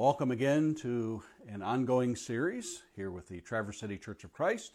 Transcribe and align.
Welcome 0.00 0.30
again 0.30 0.74
to 0.76 1.22
an 1.46 1.60
ongoing 1.60 2.16
series 2.16 2.84
here 2.96 3.10
with 3.10 3.28
the 3.28 3.42
Traverse 3.42 3.80
City 3.80 3.98
Church 3.98 4.24
of 4.24 4.32
Christ, 4.32 4.72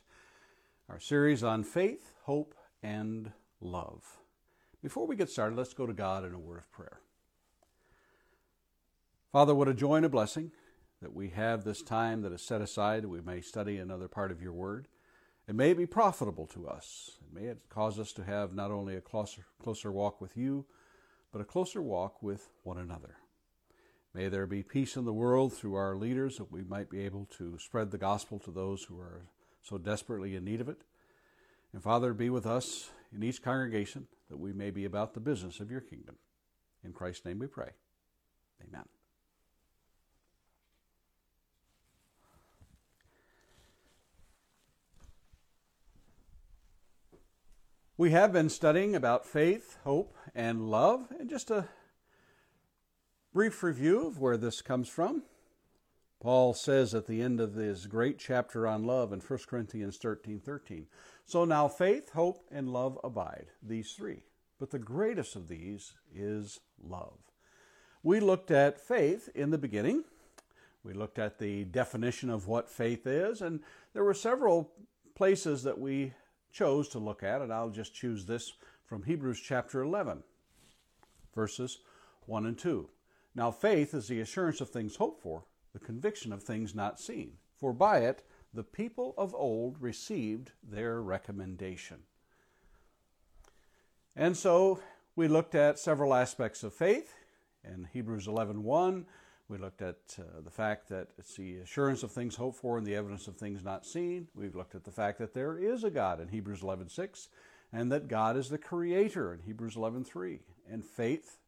our 0.88 1.00
series 1.00 1.44
on 1.44 1.64
faith, 1.64 2.14
hope, 2.26 2.54
and 2.84 3.32
love. 3.60 4.20
Before 4.84 5.08
we 5.08 5.16
get 5.16 5.32
started, 5.32 5.58
let's 5.58 5.74
go 5.74 5.88
to 5.88 5.94
God 5.94 6.26
in 6.26 6.36
a 6.36 6.38
word 6.38 6.60
of 6.60 6.72
prayer. 6.72 7.00
Father, 9.32 9.56
what 9.56 9.68
a 9.68 9.74
joy 9.74 9.96
and 9.96 10.06
a 10.06 10.10
blessing 10.10 10.52
that 11.02 11.16
we 11.16 11.30
have 11.30 11.64
this 11.64 11.82
time 11.82 12.22
that 12.22 12.32
is 12.32 12.44
set 12.44 12.62
aside 12.62 13.02
that 13.02 13.10
we 13.10 13.20
may 13.20 13.42
study 13.42 13.80
another 13.80 14.08
part 14.08 14.30
of 14.32 14.44
your 14.44 14.54
word. 14.54 14.88
It 15.48 15.56
may 15.56 15.74
be 15.74 15.88
profitable 15.88 16.46
to 16.54 16.68
us. 16.68 17.14
It 17.26 17.34
may 17.34 17.54
cause 17.70 17.98
us 17.98 18.14
to 18.14 18.24
have 18.24 18.54
not 18.54 18.70
only 18.70 18.96
a 18.96 19.02
closer, 19.02 19.48
closer 19.60 19.92
walk 19.92 20.22
with 20.22 20.38
you, 20.38 20.68
but 21.32 21.42
a 21.42 21.46
closer 21.46 21.82
walk 21.82 22.22
with 22.22 22.52
one 22.62 22.78
another. 22.78 23.16
May 24.16 24.30
there 24.30 24.48
be 24.48 24.64
peace 24.64 24.96
in 24.96 25.04
the 25.04 25.12
world 25.12 25.52
through 25.52 25.76
our 25.76 25.98
leaders 25.98 26.38
that 26.38 26.50
we 26.50 26.64
might 26.64 26.90
be 26.90 27.02
able 27.02 27.28
to 27.38 27.60
spread 27.60 27.92
the 27.92 27.98
gospel 27.98 28.40
to 28.40 28.52
those 28.52 28.86
who 28.86 28.98
are 28.98 29.26
so 29.62 29.78
desperately 29.78 30.38
in 30.38 30.46
need 30.46 30.62
of 30.62 30.70
it. 30.70 30.78
And 31.74 31.84
Father, 31.84 32.14
be 32.14 32.30
with 32.30 32.46
us 32.46 32.92
in 33.14 33.22
each 33.24 33.42
congregation 33.42 34.08
that 34.30 34.40
we 34.40 34.54
may 34.54 34.72
be 34.72 34.86
about 34.86 35.16
the 35.16 35.20
business 35.20 35.60
of 35.60 35.70
your 35.70 35.82
kingdom. 35.82 36.16
In 36.82 36.94
Christ's 36.94 37.26
name 37.26 37.40
we 37.40 37.48
pray. 37.48 37.72
Amen. 38.66 38.86
We 47.98 48.12
have 48.12 48.32
been 48.32 48.48
studying 48.48 48.96
about 48.96 49.26
faith, 49.26 49.78
hope, 49.84 50.16
and 50.34 50.72
love, 50.72 51.12
and 51.20 51.30
just 51.30 51.52
a 51.52 51.68
Brief 53.36 53.64
review 53.64 54.08
of 54.08 54.22
where 54.22 54.38
this 54.38 54.62
comes 54.62 54.88
from. 54.88 55.24
Paul 56.22 56.54
says 56.54 56.96
at 56.96 57.06
the 57.06 57.22
end 57.22 57.42
of 57.42 57.54
this 57.54 57.86
great 57.86 58.18
chapter 58.18 58.66
on 58.66 58.86
love 58.86 59.12
in 59.12 59.20
1 59.20 59.40
Corinthians 59.46 59.98
13 59.98 60.40
13. 60.40 60.88
So 61.26 61.44
now 61.44 61.68
faith, 61.68 62.12
hope, 62.12 62.46
and 62.50 62.72
love 62.72 62.98
abide, 63.04 63.48
these 63.62 63.92
three. 63.92 64.24
But 64.58 64.72
the 64.72 64.80
greatest 64.80 65.36
of 65.36 65.50
these 65.50 65.96
is 66.16 66.62
love. 66.82 67.18
We 68.04 68.22
looked 68.22 68.52
at 68.52 68.80
faith 68.80 69.28
in 69.36 69.50
the 69.50 69.58
beginning. 69.58 70.06
We 70.86 70.94
looked 70.94 71.20
at 71.20 71.38
the 71.38 71.66
definition 71.66 72.30
of 72.30 72.48
what 72.48 72.70
faith 72.70 73.06
is, 73.06 73.42
and 73.42 73.60
there 73.92 74.06
were 74.06 74.14
several 74.14 74.72
places 75.14 75.62
that 75.64 75.78
we 75.78 76.14
chose 76.54 76.88
to 76.88 77.00
look 77.00 77.22
at, 77.22 77.42
and 77.42 77.52
I'll 77.52 77.70
just 77.70 77.94
choose 77.94 78.24
this 78.24 78.54
from 78.86 79.04
Hebrews 79.04 79.42
chapter 79.46 79.82
11, 79.82 80.24
verses 81.36 81.80
1 82.28 82.46
and 82.46 82.58
2. 82.58 82.88
Now, 83.36 83.52
faith 83.52 83.94
is 83.94 84.08
the 84.08 84.22
assurance 84.22 84.62
of 84.62 84.70
things 84.70 84.96
hoped 84.96 85.22
for, 85.22 85.44
the 85.74 85.80
conviction 85.80 86.32
of 86.32 86.42
things 86.42 86.74
not 86.74 87.00
seen. 87.00 87.34
For 87.58 87.74
by 87.74 88.00
it 88.00 88.24
the 88.54 88.64
people 88.64 89.14
of 89.18 89.36
old 89.36 89.82
received 89.82 90.52
their 90.64 91.02
recommendation. 91.02 91.98
And 94.16 94.38
so 94.38 94.80
we 95.18 95.28
looked 95.28 95.56
at 95.56 95.78
several 95.78 96.14
aspects 96.14 96.64
of 96.64 96.74
faith. 96.74 97.14
In 97.66 97.90
Hebrews 97.92 98.28
11:1, 98.28 99.06
we 99.50 99.58
looked 99.58 99.82
at 99.82 100.18
uh, 100.18 100.42
the 100.42 100.52
fact 100.52 100.88
that 100.90 101.10
it's 101.18 101.36
the 101.36 101.58
assurance 101.58 102.04
of 102.04 102.12
things 102.12 102.36
hoped 102.36 102.58
for 102.58 102.78
and 102.78 102.88
the 102.88 102.96
evidence 102.96 103.28
of 103.28 103.36
things 103.36 103.64
not 103.64 103.86
seen. 103.86 104.30
We've 104.34 104.56
looked 104.56 104.76
at 104.76 104.86
the 104.86 104.92
fact 104.92 105.20
that 105.20 105.34
there 105.34 105.58
is 105.58 105.84
a 105.84 105.92
God 105.92 106.22
in 106.22 106.30
Hebrews 106.30 106.62
11:6 106.62 107.28
and 107.74 107.92
that 107.92 108.08
God 108.08 108.38
is 108.38 108.50
the 108.50 108.58
creator 108.58 109.34
in 109.34 109.42
Hebrews 109.42 109.76
11:3. 109.76 110.40
And 110.70 110.86
faith 110.86 111.40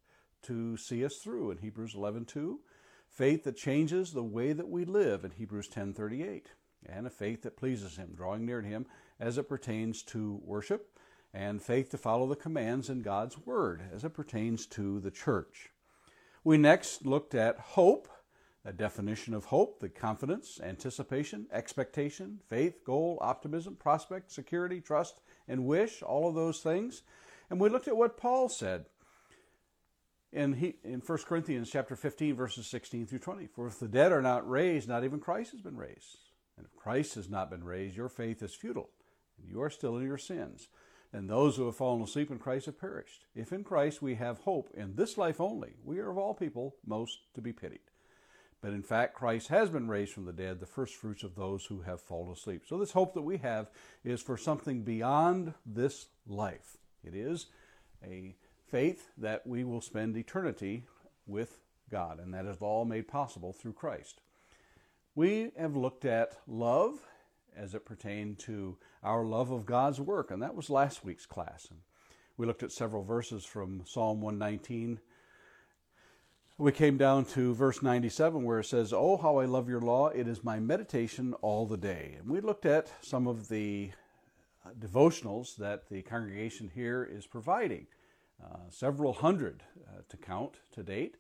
to 0.44 0.78
see 0.78 1.04
us 1.04 1.18
through 1.18 1.52
in 1.52 1.58
Hebrews 1.60 1.94
11:2, 1.96 2.60
faith 3.08 3.44
that 3.44 3.58
changes 3.58 4.12
the 4.12 4.24
way 4.24 4.54
that 4.54 4.70
we 4.70 4.86
live 4.86 5.24
in 5.24 5.32
Hebrews 5.32 5.70
10:38, 5.70 6.52
and 6.86 7.08
a 7.08 7.10
faith 7.10 7.42
that 7.44 7.58
pleases 7.58 7.98
him, 7.98 8.14
drawing 8.16 8.46
near 8.46 8.62
to 8.62 8.68
him 8.68 8.86
as 9.20 9.38
it 9.38 9.50
pertains 9.50 10.04
to 10.04 10.42
worship, 10.44 10.98
and 11.34 11.62
faith 11.62 11.90
to 11.90 11.98
follow 11.98 12.28
the 12.28 12.36
commands 12.36 12.90
in 12.90 13.02
God's 13.02 13.38
word 13.38 13.82
as 13.92 14.04
it 14.04 14.14
pertains 14.14 14.66
to 14.68 15.00
the 15.00 15.12
church. 15.12 15.72
We 16.44 16.58
next 16.58 17.06
looked 17.06 17.36
at 17.36 17.60
hope, 17.60 18.08
a 18.64 18.72
definition 18.72 19.34
of 19.34 19.46
hope, 19.46 19.80
the 19.80 19.90
confidence, 19.90 20.60
anticipation, 20.62 21.48
expectation, 21.52 22.40
faith, 22.48 22.84
goal, 22.84 23.18
optimism, 23.22 23.76
prospect, 23.76 24.32
security, 24.32 24.82
trust, 24.82 25.22
and 25.48 25.66
wish, 25.66 26.02
all 26.02 26.28
of 26.28 26.36
those 26.36 26.62
things. 26.62 27.04
And 27.50 27.60
we 27.60 27.70
looked 27.70 27.88
at 27.88 27.98
what 27.98 28.18
Paul 28.18 28.50
said 28.50 28.86
in, 30.32 30.54
he, 30.54 30.76
in 30.84 31.00
1 31.00 31.18
Corinthians 31.28 31.70
chapter 31.70 31.96
15, 31.96 32.36
verses 32.36 32.68
16 32.68 33.08
through 33.08 33.20
20. 33.20 33.48
For 33.48 33.68
if 33.68 33.80
the 33.80 33.88
dead 33.88 34.12
are 34.12 34.22
not 34.22 34.50
raised, 34.50 34.88
not 34.88 35.04
even 35.04 35.20
Christ 35.20 35.52
has 35.52 35.62
been 35.62 35.78
raised. 35.78 36.18
And 36.58 36.66
if 36.66 36.76
Christ 36.76 37.16
has 37.16 37.30
not 37.30 37.50
been 37.50 37.64
raised, 37.64 37.96
your 37.96 38.10
faith 38.10 38.42
is 38.42 38.56
futile, 38.56 38.90
and 39.38 39.50
you 39.50 39.62
are 39.62 39.70
still 39.70 39.98
in 39.98 40.06
your 40.06 40.18
sins. 40.18 40.68
And 41.14 41.30
those 41.30 41.56
who 41.56 41.66
have 41.66 41.76
fallen 41.76 42.02
asleep 42.02 42.32
in 42.32 42.40
Christ 42.40 42.66
have 42.66 42.80
perished. 42.80 43.26
If 43.34 43.54
in 43.54 43.64
Christ 43.64 44.02
we 44.02 44.16
have 44.16 44.40
hope 44.40 44.70
in 44.76 44.96
this 44.96 45.18
life 45.18 45.40
only, 45.40 45.76
we 45.84 46.00
are 46.00 46.10
of 46.10 46.18
all 46.18 46.34
people 46.34 46.76
most 46.86 47.20
to 47.36 47.42
be 47.42 47.54
pitied. 47.54 47.80
But 48.60 48.74
in 48.74 48.84
fact, 48.84 49.14
Christ 49.14 49.48
has 49.50 49.70
been 49.70 49.88
raised 49.88 50.14
from 50.14 50.26
the 50.26 50.34
dead, 50.34 50.60
the 50.60 50.66
first 50.66 50.96
fruits 50.96 51.24
of 51.24 51.36
those 51.36 51.66
who 51.66 51.82
have 51.82 52.02
fallen 52.02 52.34
asleep. 52.34 52.64
So, 52.68 52.78
this 52.78 52.92
hope 52.92 53.14
that 53.14 53.22
we 53.22 53.38
have 53.38 53.70
is 54.04 54.22
for 54.22 54.36
something 54.36 54.82
beyond 54.82 55.54
this 55.66 56.08
life. 56.28 56.76
It 57.04 57.14
is 57.14 57.46
a 58.04 58.36
faith 58.70 59.10
that 59.18 59.46
we 59.48 59.64
will 59.64 59.82
spend 59.82 60.18
eternity 60.18 60.84
with 61.26 61.60
God, 61.90 62.20
and 62.20 62.34
that 62.34 62.46
is 62.46 62.58
all 62.60 62.86
made 62.86 63.08
possible 63.08 63.54
through 63.54 63.74
Christ. 63.74 64.22
We 65.16 65.52
have 65.58 65.76
looked 65.76 66.06
at 66.06 66.38
love 66.48 67.00
as 67.56 67.74
it 67.74 67.86
pertained 67.86 68.40
to 68.40 68.78
our 69.04 69.26
love 69.26 69.52
of 69.52 69.66
God's 69.66 70.00
work, 70.00 70.32
and 70.32 70.42
that 70.42 70.56
was 70.56 70.70
last 70.70 71.04
week's 71.04 71.26
class. 71.26 71.68
And 71.70 71.80
we 72.38 72.46
looked 72.46 72.64
at 72.64 72.72
several 72.72 73.04
verses 73.04 73.46
from 73.46 73.82
Psalm 73.86 74.22
119. 74.22 75.00
We 76.60 76.72
came 76.72 76.98
down 76.98 77.26
to 77.26 77.54
verse 77.54 77.82
97 77.82 78.44
where 78.44 78.60
it 78.60 78.66
says, 78.66 78.94
Oh, 78.94 79.18
how 79.18 79.38
I 79.38 79.46
love 79.46 79.70
your 79.70 79.82
law. 79.82 80.10
It 80.10 80.28
is 80.28 80.44
my 80.44 80.60
meditation 80.60 81.34
all 81.42 81.66
the 81.66 81.78
day. 81.78 82.16
And 82.20 82.30
we 82.30 82.42
looked 82.42 82.66
at 82.66 82.92
some 83.02 83.28
of 83.28 83.48
the 83.48 83.92
devotionals 84.80 85.56
that 85.58 85.90
the 85.90 86.02
congregation 86.02 86.72
here 86.74 87.08
is 87.10 87.26
providing. 87.26 87.88
Uh, 88.44 88.70
several 88.70 89.14
hundred 89.14 89.64
uh, 89.88 90.02
to 90.08 90.16
count 90.16 90.58
to 90.72 90.84
date 90.84 91.16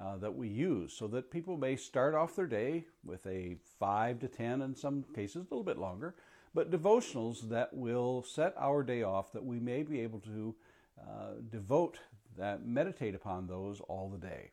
uh, 0.00 0.16
that 0.18 0.34
we 0.34 0.46
use 0.46 0.92
so 0.92 1.06
that 1.08 1.30
people 1.30 1.56
may 1.56 1.74
start 1.74 2.14
off 2.14 2.36
their 2.36 2.46
day 2.46 2.84
with 3.02 3.26
a 3.26 3.56
five 3.78 4.18
to 4.20 4.28
ten, 4.28 4.60
in 4.60 4.76
some 4.76 5.04
cases 5.14 5.36
a 5.36 5.54
little 5.54 5.64
bit 5.64 5.78
longer, 5.78 6.14
but 6.54 6.70
devotionals 6.70 7.48
that 7.48 7.72
will 7.72 8.22
set 8.22 8.54
our 8.58 8.82
day 8.82 9.02
off 9.02 9.32
that 9.32 9.44
we 9.44 9.58
may 9.58 9.82
be 9.82 10.00
able 10.00 10.20
to 10.20 10.54
uh, 11.00 11.32
devote 11.50 11.98
that, 12.36 12.66
meditate 12.66 13.14
upon 13.14 13.46
those 13.46 13.80
all 13.88 14.10
the 14.10 14.18
day. 14.18 14.50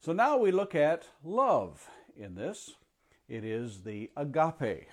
So 0.00 0.12
now 0.12 0.36
we 0.36 0.52
look 0.52 0.76
at 0.76 1.08
love 1.24 1.88
in 2.16 2.36
this. 2.36 2.70
It 3.28 3.44
is 3.44 3.82
the 3.82 4.10
agape 4.16 4.88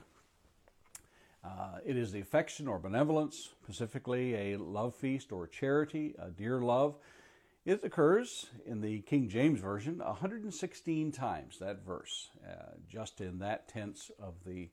uh, 1.44 1.80
it 1.86 1.98
is 1.98 2.12
the 2.12 2.22
affection 2.22 2.68
or 2.68 2.80
benevolence, 2.80 3.50
specifically 3.64 4.54
a 4.54 4.58
love 4.58 4.96
feast 4.96 5.32
or 5.32 5.48
charity, 5.48 6.16
a 6.18 6.30
dear 6.30 6.60
love. 6.62 6.96
It 7.66 7.84
occurs 7.84 8.48
in 8.66 8.82
the 8.82 9.02
King 9.02 9.30
James 9.30 9.60
Version 9.60 10.00
116 10.00 11.12
times, 11.12 11.60
that 11.60 11.86
verse, 11.86 12.30
uh, 12.46 12.76
just 12.90 13.22
in 13.22 13.40
that 13.40 13.68
tense 13.68 14.12
of 14.20 14.36
the, 14.46 14.70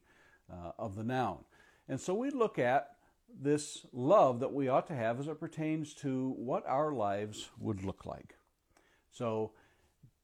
uh, 0.53 0.73
of 0.79 0.97
the 0.97 1.05
noun. 1.05 1.39
And 1.89 2.01
so 2.01 2.15
we 2.15 2.31
look 2.31 2.59
at 2.59 2.97
this 3.41 3.87
love 3.93 4.41
that 4.41 4.53
we 4.53 4.69
ought 4.69 4.87
to 4.89 4.95
have 4.95 5.21
as 5.21 5.29
it 5.29 5.41
pertains 5.41 5.95
to 5.95 6.35
what 6.37 6.67
our 6.67 6.93
lives 6.93 7.51
would 7.59 7.85
look 7.85 8.07
like. 8.07 8.37
So 9.13 9.53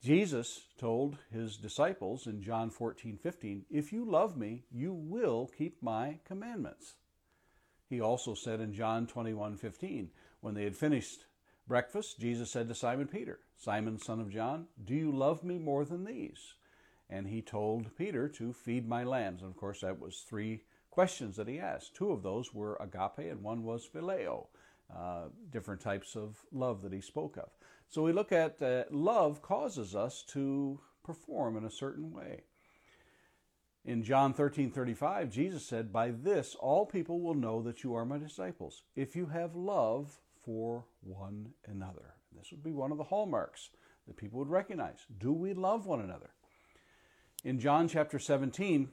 Jesus 0.07 0.61
told 0.79 1.19
his 1.33 1.57
disciples 1.57 2.29
in 2.29 2.41
John 2.41 2.71
14, 2.71 3.19
15, 3.21 3.65
If 3.69 3.93
you 3.93 4.05
love 4.05 4.37
me, 4.37 4.63
you 4.71 4.93
will 4.93 5.51
keep 5.59 5.83
my 5.83 6.21
commandments. 6.25 6.95
He 7.91 8.01
also 8.01 8.35
said 8.35 8.61
in 8.61 8.73
John 8.73 9.09
21, 9.09 9.57
15, 9.57 10.11
when 10.43 10.55
they 10.55 10.63
had 10.63 10.77
finished 10.77 11.25
breakfast, 11.67 12.21
Jesus 12.21 12.53
said 12.53 12.69
to 12.69 12.75
Simon 12.77 13.09
Peter, 13.09 13.41
Simon, 13.57 13.99
son 13.99 14.21
of 14.21 14.31
John, 14.31 14.69
do 14.85 14.95
you 14.95 15.11
love 15.11 15.43
me 15.43 15.59
more 15.59 15.85
than 15.85 16.05
these? 16.05 16.55
And 17.11 17.27
he 17.27 17.43
told 17.43 17.97
Peter 17.99 18.29
to 18.29 18.53
feed 18.53 18.89
my 18.89 19.03
lambs. 19.03 19.43
And 19.43 19.51
of 19.51 19.57
course, 19.57 19.81
that 19.81 19.99
was 19.99 20.21
three 20.21 20.63
questions 20.89 21.35
that 21.35 21.49
he 21.49 21.59
asked. 21.59 21.97
Two 21.97 22.13
of 22.13 22.23
those 22.23 22.55
were 22.55 22.79
agape, 22.81 23.29
and 23.29 23.43
one 23.43 23.65
was 23.65 23.89
phileo, 23.93 24.47
uh, 24.97 25.31
different 25.51 25.81
types 25.81 26.15
of 26.15 26.45
love 26.53 26.83
that 26.83 26.93
he 26.93 27.01
spoke 27.01 27.37
of. 27.37 27.49
So 27.89 28.03
we 28.03 28.13
look 28.13 28.33
at 28.33 28.61
uh, 28.61 28.85
love 28.91 29.43
causes 29.43 29.95
us 29.95 30.25
to 30.29 30.81
perform 31.05 31.57
in 31.57 31.65
a 31.65 31.71
certain 31.71 32.13
way. 32.13 32.43
In 33.85 34.03
John 34.03 34.35
13 34.35 34.73
35, 34.73 35.31
Jesus 35.31 35.65
said, 35.65 35.93
By 35.93 36.11
this 36.11 36.57
all 36.59 36.85
people 36.85 37.21
will 37.21 37.35
know 37.35 37.63
that 37.63 37.85
you 37.85 37.95
are 37.95 38.05
my 38.05 38.19
disciples, 38.19 38.83
if 38.97 39.15
you 39.15 39.27
have 39.27 39.55
love 39.55 40.19
for 40.45 40.85
one 41.01 41.53
another. 41.67 42.15
This 42.37 42.51
would 42.51 42.65
be 42.65 42.73
one 42.73 42.93
of 42.93 42.99
the 42.99 43.05
hallmarks 43.05 43.71
that 44.07 44.17
people 44.17 44.39
would 44.41 44.49
recognize. 44.49 45.07
Do 45.19 45.33
we 45.33 45.55
love 45.55 45.87
one 45.87 46.01
another? 46.01 46.31
In 47.45 47.61
John 47.61 47.89
chapter 47.89 48.19
17, 48.19 48.89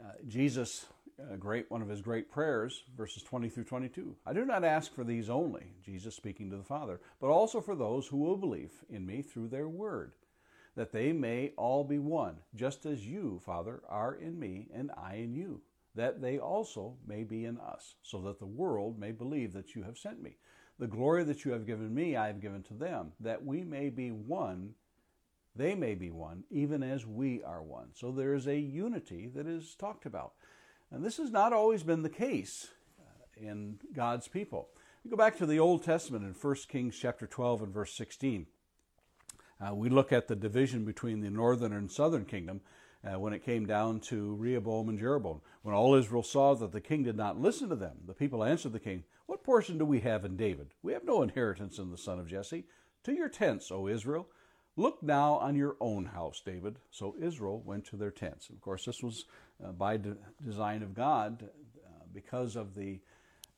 uh, 0.00 0.04
Jesus, 0.26 0.86
uh, 1.20 1.36
great 1.36 1.70
one 1.70 1.82
of 1.82 1.88
his 1.88 2.00
great 2.00 2.30
prayers, 2.30 2.82
verses 2.96 3.22
20 3.22 3.48
through 3.48 3.64
22. 3.64 4.16
I 4.26 4.32
do 4.32 4.44
not 4.44 4.64
ask 4.64 4.94
for 4.94 5.04
these 5.04 5.28
only, 5.28 5.72
Jesus 5.84 6.14
speaking 6.14 6.50
to 6.50 6.56
the 6.56 6.62
Father, 6.62 7.00
but 7.20 7.28
also 7.28 7.60
for 7.60 7.74
those 7.74 8.06
who 8.06 8.18
will 8.18 8.36
believe 8.36 8.72
in 8.88 9.06
me 9.06 9.22
through 9.22 9.48
their 9.48 9.68
word, 9.68 10.12
that 10.76 10.92
they 10.92 11.12
may 11.12 11.52
all 11.56 11.84
be 11.84 11.98
one, 11.98 12.36
just 12.54 12.86
as 12.86 13.06
you, 13.06 13.40
Father, 13.44 13.82
are 13.88 14.14
in 14.14 14.38
me 14.38 14.68
and 14.74 14.90
I 14.96 15.16
in 15.16 15.34
you, 15.34 15.62
that 15.94 16.22
they 16.22 16.38
also 16.38 16.96
may 17.06 17.24
be 17.24 17.44
in 17.44 17.58
us, 17.58 17.94
so 18.02 18.20
that 18.22 18.38
the 18.38 18.46
world 18.46 18.98
may 18.98 19.12
believe 19.12 19.52
that 19.52 19.74
you 19.74 19.82
have 19.82 19.98
sent 19.98 20.22
me. 20.22 20.36
The 20.78 20.86
glory 20.86 21.24
that 21.24 21.44
you 21.44 21.52
have 21.52 21.66
given 21.66 21.94
me, 21.94 22.16
I 22.16 22.28
have 22.28 22.40
given 22.40 22.62
to 22.64 22.74
them, 22.74 23.12
that 23.20 23.44
we 23.44 23.62
may 23.62 23.90
be 23.90 24.10
one 24.10 24.74
they 25.54 25.74
may 25.74 25.94
be 25.94 26.10
one, 26.10 26.44
even 26.50 26.82
as 26.82 27.06
we 27.06 27.42
are 27.42 27.62
one. 27.62 27.88
So 27.92 28.10
there 28.10 28.34
is 28.34 28.46
a 28.46 28.58
unity 28.58 29.28
that 29.34 29.46
is 29.46 29.74
talked 29.74 30.06
about. 30.06 30.32
And 30.92 31.02
this 31.02 31.16
has 31.16 31.30
not 31.30 31.54
always 31.54 31.82
been 31.82 32.02
the 32.02 32.10
case 32.10 32.68
uh, 33.00 33.48
in 33.48 33.78
God's 33.94 34.28
people. 34.28 34.68
We 35.02 35.10
go 35.10 35.16
back 35.16 35.38
to 35.38 35.46
the 35.46 35.58
Old 35.58 35.82
Testament 35.82 36.22
in 36.22 36.34
1 36.34 36.56
Kings 36.68 36.98
chapter 37.00 37.26
12 37.26 37.62
and 37.62 37.72
verse 37.72 37.94
16. 37.94 38.46
Uh, 39.58 39.74
we 39.74 39.88
look 39.88 40.12
at 40.12 40.28
the 40.28 40.36
division 40.36 40.84
between 40.84 41.20
the 41.20 41.30
northern 41.30 41.72
and 41.72 41.90
southern 41.90 42.26
kingdom 42.26 42.60
uh, 43.04 43.18
when 43.18 43.32
it 43.32 43.44
came 43.44 43.64
down 43.64 44.00
to 44.00 44.34
Rehoboam 44.34 44.90
and 44.90 44.98
Jeroboam. 44.98 45.40
When 45.62 45.74
all 45.74 45.94
Israel 45.94 46.22
saw 46.22 46.54
that 46.56 46.72
the 46.72 46.80
king 46.80 47.04
did 47.04 47.16
not 47.16 47.40
listen 47.40 47.70
to 47.70 47.76
them, 47.76 47.96
the 48.06 48.12
people 48.12 48.44
answered 48.44 48.74
the 48.74 48.78
king, 48.78 49.04
What 49.24 49.42
portion 49.42 49.78
do 49.78 49.86
we 49.86 50.00
have 50.00 50.26
in 50.26 50.36
David? 50.36 50.74
We 50.82 50.92
have 50.92 51.04
no 51.04 51.22
inheritance 51.22 51.78
in 51.78 51.90
the 51.90 51.96
son 51.96 52.18
of 52.18 52.28
Jesse. 52.28 52.64
To 53.04 53.12
your 53.12 53.30
tents, 53.30 53.70
O 53.72 53.88
Israel. 53.88 54.28
Look 54.76 55.02
now 55.02 55.34
on 55.34 55.54
your 55.54 55.76
own 55.80 56.06
house, 56.06 56.40
David. 56.44 56.76
So 56.90 57.14
Israel 57.20 57.62
went 57.64 57.84
to 57.86 57.96
their 57.96 58.10
tents. 58.10 58.48
Of 58.48 58.60
course, 58.60 58.86
this 58.86 59.02
was 59.02 59.26
uh, 59.62 59.72
by 59.72 59.98
de- 59.98 60.16
design 60.44 60.82
of 60.82 60.94
God 60.94 61.44
uh, 61.84 62.04
because 62.14 62.56
of 62.56 62.74
the 62.74 63.00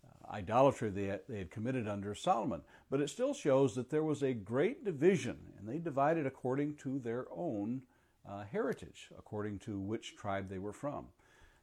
uh, 0.05 0.33
idolatry 0.33 0.91
they, 0.91 1.19
they 1.29 1.39
had 1.39 1.53
committed 1.53 1.87
under 1.87 2.17
Solomon. 2.17 2.63
But 2.91 3.01
it 3.01 3.11
still 3.11 3.33
shows 3.33 3.77
that 3.77 3.91
there 3.91 4.03
was 4.03 4.23
a 4.23 4.35
great 4.35 4.85
division, 4.85 5.37
and 5.59 5.69
they 5.69 5.79
divided 5.79 6.27
according 6.27 6.77
to 6.79 6.99
their 6.99 7.27
own 7.31 7.83
uh, 8.29 8.43
heritage, 8.51 9.11
according 9.17 9.61
to 9.61 9.79
which 9.79 10.17
tribe 10.17 10.49
they 10.49 10.59
were 10.59 10.73
from. 10.73 11.07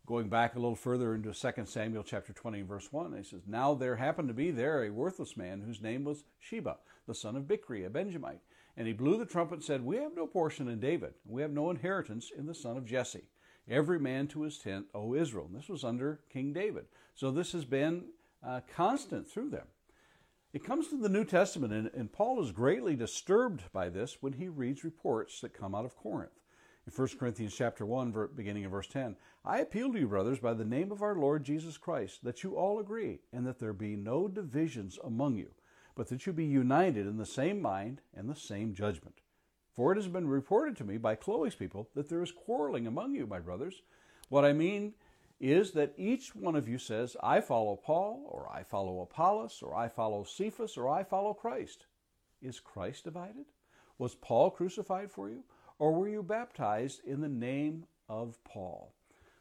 Going 0.06 0.30
back 0.30 0.56
a 0.56 0.59
little 0.59 0.75
further 0.75 1.13
into 1.13 1.33
2 1.33 1.65
Samuel 1.65 2.03
chapter 2.03 2.33
20, 2.33 2.62
verse 2.63 2.92
1, 2.92 3.18
he 3.18 3.24
says, 3.24 3.42
Now 3.45 3.74
there 3.74 3.98
happened 3.98 4.30
to 4.30 4.33
be 4.33 4.51
there 4.51 4.83
a 4.83 4.89
worthless 4.89 5.36
man 5.36 5.62
whose 5.62 5.81
name 5.81 6.06
was 6.06 6.24
Sheba, 6.39 6.77
the 7.06 7.13
son 7.13 7.36
of 7.36 7.44
Bichri, 7.44 7.86
a 7.86 7.89
Benjamite. 7.89 8.42
And 8.78 8.88
he 8.88 8.94
blew 8.94 9.18
the 9.18 9.26
trumpet 9.26 9.56
and 9.56 9.64
said, 9.64 9.84
We 9.84 9.98
have 9.98 10.16
no 10.16 10.28
portion 10.28 10.68
in 10.68 10.80
David. 10.80 11.14
We 11.26 11.42
have 11.42 11.52
no 11.52 11.70
inheritance 11.70 12.32
in 12.36 12.46
the 12.46 12.56
son 12.56 12.78
of 12.78 12.86
Jesse. 12.86 13.28
Every 13.70 14.00
man 14.00 14.28
to 14.28 14.42
his 14.42 14.58
tent, 14.58 14.88
O 14.94 15.14
Israel. 15.14 15.48
And 15.48 15.56
this 15.56 15.70
was 15.70 15.84
under 15.84 16.22
King 16.32 16.54
David. 16.54 16.86
So 17.14 17.32
this 17.32 17.52
has 17.52 17.66
been 17.66 18.06
uh, 18.46 18.62
constant 18.76 19.30
through 19.30 19.50
them. 19.50 19.68
It 20.54 20.66
comes 20.66 20.90
to 20.90 20.98
the 20.98 21.10
New 21.10 21.24
Testament, 21.24 21.72
and, 21.72 21.90
and 21.94 22.12
Paul 22.12 22.44
is 22.44 22.52
greatly 22.52 22.96
disturbed 22.96 23.64
by 23.72 23.88
this 23.88 24.18
when 24.20 24.34
he 24.34 24.50
reads 24.50 24.84
reports 24.84 25.40
that 25.42 25.54
come 25.54 25.74
out 25.74 25.86
of 25.86 25.96
Corinth. 25.96 26.42
In 26.86 26.92
1 26.92 27.08
Corinthians 27.20 27.56
chapter 27.56 27.86
1, 27.86 28.30
beginning 28.36 28.66
of 28.66 28.72
verse 28.72 28.88
10, 28.88 29.16
I 29.46 29.60
appeal 29.60 29.94
to 29.94 30.00
you, 30.00 30.08
brothers, 30.08 30.40
by 30.40 30.54
the 30.54 30.66
name 30.66 30.92
of 30.92 31.02
our 31.02 31.16
Lord 31.16 31.44
Jesus 31.44 31.78
Christ, 31.78 32.24
that 32.24 32.44
you 32.44 32.58
all 32.58 32.80
agree, 32.80 33.20
and 33.32 33.46
that 33.48 33.60
there 33.60 33.72
be 33.72 33.96
no 33.96 34.28
divisions 34.28 35.00
among 35.04 35.38
you 35.38 35.52
but 35.96 36.08
that 36.08 36.26
you 36.26 36.34
be 36.34 36.46
united 36.46 37.08
in 37.08 37.18
the 37.18 37.26
same 37.26 37.62
mind 37.62 38.02
and 38.16 38.30
the 38.30 38.36
same 38.36 38.74
judgment. 38.74 39.22
For 39.74 39.92
it 39.92 39.96
has 39.96 40.08
been 40.08 40.28
reported 40.28 40.76
to 40.78 40.84
me 40.84 40.98
by 40.98 41.16
Chloe's 41.16 41.56
people 41.56 41.90
that 41.96 42.10
there 42.10 42.22
is 42.22 42.32
quarreling 42.32 42.88
among 42.88 43.16
you, 43.16 43.26
my 43.26 43.40
brothers. 43.40 43.82
What 44.30 44.46
I 44.46 44.54
mean 44.54 44.94
is 45.40 45.72
that 45.72 45.94
each 45.98 46.36
one 46.36 46.56
of 46.56 46.68
you 46.68 46.78
says, 46.78 47.18
I 47.24 47.42
follow 47.42 47.76
Paul, 47.76 48.26
or 48.30 48.48
I 48.54 48.64
follow 48.64 49.02
Apollos, 49.02 49.62
or 49.64 49.76
I 49.76 49.88
follow 49.88 50.24
Cephas, 50.24 50.78
or 50.78 50.88
I 50.88 51.04
follow 51.04 51.34
Christ. 51.34 51.88
Is 52.42 52.60
Christ 52.60 53.06
divided? 53.06 53.46
Was 53.98 54.16
Paul 54.16 54.52
crucified 54.52 55.12
for 55.12 55.30
you? 55.30 55.44
Or 55.80 55.94
were 55.94 56.08
you 56.08 56.22
baptized 56.22 57.02
in 57.04 57.22
the 57.22 57.30
name 57.30 57.86
of 58.08 58.44
Paul? 58.44 58.94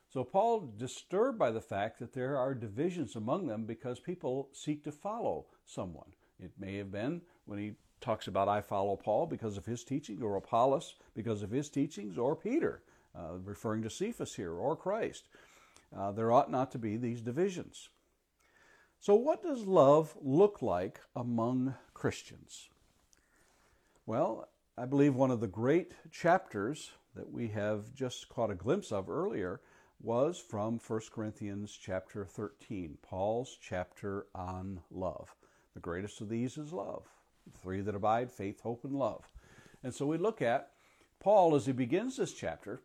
So 0.08 0.25
Paul 0.25 0.73
disturbed 0.76 1.38
by 1.38 1.50
the 1.50 1.61
fact 1.61 1.99
that 1.99 2.14
there 2.14 2.37
are 2.37 2.55
divisions 2.55 3.14
among 3.14 3.46
them 3.46 3.64
because 3.64 4.00
people 4.00 4.49
seek 4.53 4.82
to 4.85 4.93
follow 4.93 5.46
someone. 5.64 6.14
It 6.42 6.52
may 6.58 6.76
have 6.76 6.90
been 6.90 7.22
when 7.46 7.58
he 7.58 7.72
talks 8.00 8.26
about 8.26 8.48
I 8.48 8.60
follow 8.60 8.96
Paul 8.96 9.26
because 9.26 9.56
of 9.56 9.66
his 9.66 9.84
teaching, 9.84 10.22
or 10.22 10.37
Apollos 10.37 10.94
because 11.14 11.42
of 11.42 11.50
his 11.50 11.69
teachings, 11.69 12.16
or 12.16 12.34
Peter, 12.34 12.82
uh, 13.14 13.34
referring 13.44 13.82
to 13.82 13.90
Cephas 13.90 14.34
here, 14.34 14.54
or 14.54 14.76
Christ. 14.76 15.28
Uh, 15.96 16.12
there 16.12 16.32
ought 16.32 16.50
not 16.50 16.70
to 16.72 16.78
be 16.78 16.96
these 16.96 17.20
divisions. 17.20 17.90
So, 19.00 19.14
what 19.14 19.42
does 19.42 19.66
love 19.66 20.16
look 20.20 20.62
like 20.62 21.00
among 21.16 21.75
Christians? 21.94 22.69
Well, 24.06 24.48
I 24.76 24.86
believe 24.86 25.14
one 25.14 25.31
of 25.31 25.40
the 25.40 25.46
great 25.46 25.93
chapters 26.10 26.93
that 27.14 27.31
we 27.31 27.48
have 27.48 27.94
just 27.94 28.28
caught 28.28 28.50
a 28.50 28.54
glimpse 28.54 28.93
of 28.93 29.10
earlier 29.10 29.60
was 30.00 30.38
from 30.38 30.78
1 30.78 31.00
Corinthians 31.12 31.78
chapter 31.81 32.25
13, 32.25 32.98
Paul's 33.02 33.58
chapter 33.60 34.26
on 34.34 34.81
love. 34.90 35.34
The 35.75 35.81
greatest 35.81 36.20
of 36.20 36.28
these 36.28 36.58
is 36.58 36.72
love. 36.72 37.05
The 37.46 37.58
three 37.58 37.81
that 37.81 37.94
abide 37.94 38.31
faith, 38.31 38.61
hope, 38.61 38.84
and 38.84 38.94
love. 38.94 39.25
And 39.82 39.94
so 39.94 40.06
we 40.06 40.19
look 40.19 40.43
at 40.43 40.70
Paul 41.20 41.55
as 41.55 41.67
he 41.67 41.72
begins 41.72 42.17
this 42.17 42.32
chapter. 42.32 42.81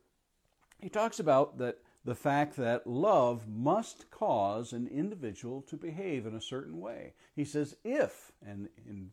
He 0.79 0.89
talks 0.89 1.19
about 1.19 1.57
that 1.57 1.79
the 2.03 2.15
fact 2.15 2.55
that 2.57 2.85
love 2.85 3.47
must 3.47 4.11
cause 4.11 4.73
an 4.73 4.87
individual 4.87 5.61
to 5.63 5.75
behave 5.75 6.27
in 6.27 6.35
a 6.35 6.41
certain 6.41 6.79
way. 6.79 7.13
He 7.35 7.43
says, 7.43 7.75
if, 7.83 8.31
and 8.45 8.69
in 8.87 9.11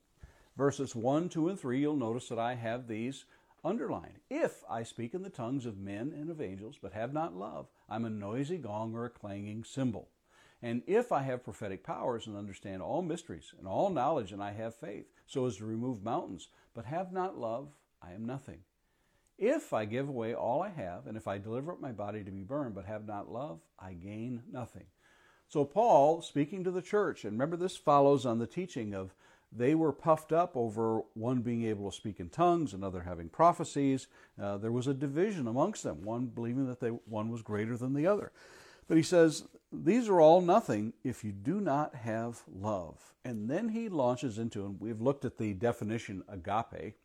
verses 0.56 0.94
1, 0.94 1.30
2, 1.30 1.48
and 1.48 1.58
3, 1.58 1.80
you'll 1.80 1.96
notice 1.96 2.28
that 2.28 2.38
I 2.38 2.54
have 2.54 2.86
these 2.86 3.24
underlined. 3.64 4.20
If 4.28 4.62
I 4.68 4.82
speak 4.82 5.14
in 5.14 5.22
the 5.22 5.30
tongues 5.30 5.64
of 5.64 5.78
men 5.78 6.12
and 6.14 6.28
of 6.28 6.40
angels, 6.40 6.78
but 6.80 6.92
have 6.92 7.14
not 7.14 7.34
love, 7.34 7.68
I'm 7.88 8.04
a 8.04 8.10
noisy 8.10 8.58
gong 8.58 8.94
or 8.94 9.06
a 9.06 9.10
clanging 9.10 9.64
cymbal. 9.64 10.08
And 10.62 10.82
if 10.86 11.10
I 11.10 11.22
have 11.22 11.42
prophetic 11.42 11.82
powers 11.82 12.26
and 12.26 12.36
understand 12.36 12.82
all 12.82 13.02
mysteries 13.02 13.52
and 13.58 13.66
all 13.66 13.90
knowledge, 13.90 14.32
and 14.32 14.42
I 14.42 14.52
have 14.52 14.74
faith, 14.76 15.06
so 15.26 15.46
as 15.46 15.56
to 15.56 15.66
remove 15.66 16.04
mountains, 16.04 16.48
but 16.72 16.84
have 16.84 17.12
not 17.12 17.36
love, 17.36 17.68
I 18.00 18.12
am 18.12 18.26
nothing. 18.26 18.60
If 19.38 19.72
I 19.72 19.86
give 19.86 20.08
away 20.08 20.34
all 20.34 20.62
I 20.62 20.68
have, 20.68 21.06
and 21.08 21.16
if 21.16 21.26
I 21.26 21.38
deliver 21.38 21.72
up 21.72 21.80
my 21.80 21.90
body 21.90 22.22
to 22.22 22.30
be 22.30 22.44
burned, 22.44 22.76
but 22.76 22.84
have 22.84 23.06
not 23.06 23.32
love, 23.32 23.60
I 23.78 23.94
gain 23.94 24.42
nothing. 24.52 24.84
So, 25.48 25.64
Paul, 25.64 26.22
speaking 26.22 26.62
to 26.64 26.70
the 26.70 26.80
church, 26.80 27.24
and 27.24 27.32
remember 27.32 27.56
this 27.56 27.76
follows 27.76 28.24
on 28.24 28.38
the 28.38 28.46
teaching 28.46 28.94
of 28.94 29.14
they 29.54 29.74
were 29.74 29.92
puffed 29.92 30.32
up 30.32 30.56
over 30.56 31.02
one 31.14 31.42
being 31.42 31.64
able 31.64 31.90
to 31.90 31.96
speak 31.96 32.20
in 32.20 32.30
tongues, 32.30 32.72
another 32.72 33.02
having 33.02 33.28
prophecies. 33.28 34.06
Uh, 34.40 34.56
there 34.56 34.72
was 34.72 34.86
a 34.86 34.94
division 34.94 35.46
amongst 35.46 35.82
them, 35.82 36.04
one 36.04 36.26
believing 36.26 36.66
that 36.68 36.80
they, 36.80 36.88
one 36.88 37.28
was 37.28 37.42
greater 37.42 37.76
than 37.76 37.92
the 37.92 38.06
other. 38.06 38.32
But 38.88 38.96
he 38.96 39.02
says, 39.02 39.44
these 39.72 40.08
are 40.08 40.20
all 40.20 40.42
nothing 40.42 40.92
if 41.02 41.24
you 41.24 41.32
do 41.32 41.60
not 41.60 41.94
have 41.94 42.42
love. 42.52 43.14
And 43.24 43.48
then 43.48 43.70
he 43.70 43.88
launches 43.88 44.38
into, 44.38 44.64
and 44.66 44.80
we've 44.80 45.00
looked 45.00 45.24
at 45.24 45.38
the 45.38 45.54
definition 45.54 46.22
agape, 46.28 46.96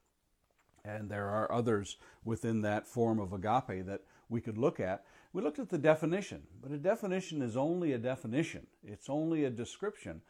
and 0.83 1.09
there 1.09 1.29
are 1.29 1.51
others 1.51 1.97
within 2.25 2.61
that 2.61 2.87
form 2.87 3.19
of 3.19 3.31
agape 3.31 3.85
that 3.85 4.01
we 4.29 4.41
could 4.41 4.57
look 4.57 4.79
at. 4.79 5.05
We 5.31 5.41
looked 5.41 5.59
at 5.59 5.69
the 5.69 5.77
definition, 5.77 6.43
but 6.61 6.71
a 6.71 6.77
definition 6.77 7.41
is 7.41 7.55
only 7.55 7.93
a 7.93 7.97
definition, 7.97 8.67
it's 8.83 9.09
only 9.09 9.45
a 9.45 9.49
description. 9.49 10.21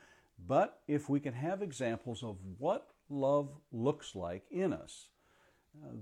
But 0.47 0.81
if 0.87 1.09
we 1.09 1.19
can 1.19 1.33
have 1.33 1.63
examples 1.63 2.23
of 2.23 2.37
what 2.59 2.89
love 3.09 3.49
looks 3.71 4.15
like 4.15 4.43
in 4.51 4.73
us, 4.73 5.07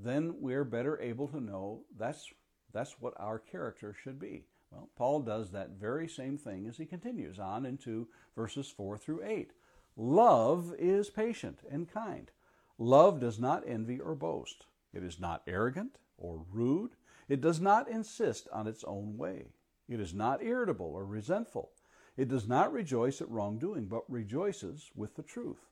then 0.03 0.35
we're 0.39 0.65
better 0.65 0.99
able 0.99 1.27
to 1.29 1.39
know 1.39 1.83
that's, 1.97 2.33
that's 2.73 2.99
what 2.99 3.13
our 3.17 3.39
character 3.39 3.95
should 4.03 4.19
be. 4.19 4.45
Well, 4.75 4.89
Paul 4.97 5.21
does 5.21 5.51
that 5.51 5.79
very 5.79 6.05
same 6.07 6.37
thing 6.37 6.67
as 6.67 6.77
he 6.77 6.85
continues 6.85 7.39
on 7.39 7.65
into 7.65 8.09
verses 8.35 8.69
4 8.69 8.97
through 8.97 9.23
8. 9.23 9.53
Love 9.95 10.75
is 10.77 11.09
patient 11.09 11.59
and 11.71 11.89
kind. 11.89 12.29
Love 12.77 13.21
does 13.21 13.39
not 13.39 13.63
envy 13.65 14.01
or 14.01 14.15
boast. 14.15 14.65
It 14.93 15.01
is 15.01 15.17
not 15.17 15.43
arrogant 15.47 15.97
or 16.17 16.43
rude. 16.51 16.91
It 17.29 17.39
does 17.39 17.61
not 17.61 17.89
insist 17.89 18.49
on 18.51 18.67
its 18.67 18.83
own 18.83 19.17
way. 19.17 19.45
It 19.87 20.01
is 20.01 20.13
not 20.13 20.43
irritable 20.43 20.93
or 20.93 21.05
resentful. 21.05 21.71
It 22.17 22.27
does 22.27 22.45
not 22.45 22.73
rejoice 22.73 23.21
at 23.21 23.31
wrongdoing, 23.31 23.85
but 23.85 24.09
rejoices 24.09 24.91
with 24.93 25.15
the 25.15 25.23
truth. 25.23 25.69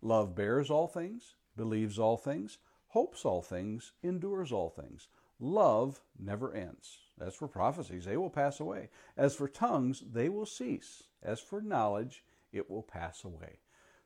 Love 0.00 0.34
bears 0.34 0.70
all 0.70 0.88
things, 0.88 1.34
believes 1.56 1.98
all 1.98 2.16
things, 2.16 2.56
hopes 2.88 3.26
all 3.26 3.42
things, 3.42 3.92
endures 4.02 4.50
all 4.50 4.70
things. 4.70 5.08
Love 5.38 6.00
never 6.18 6.54
ends. 6.54 6.98
As 7.20 7.34
for 7.34 7.48
prophecies, 7.48 8.04
they 8.04 8.16
will 8.16 8.30
pass 8.30 8.60
away. 8.60 8.90
As 9.16 9.34
for 9.34 9.48
tongues, 9.48 10.02
they 10.12 10.28
will 10.28 10.46
cease. 10.46 11.04
As 11.22 11.40
for 11.40 11.60
knowledge, 11.60 12.24
it 12.52 12.70
will 12.70 12.82
pass 12.82 13.24
away. 13.24 13.58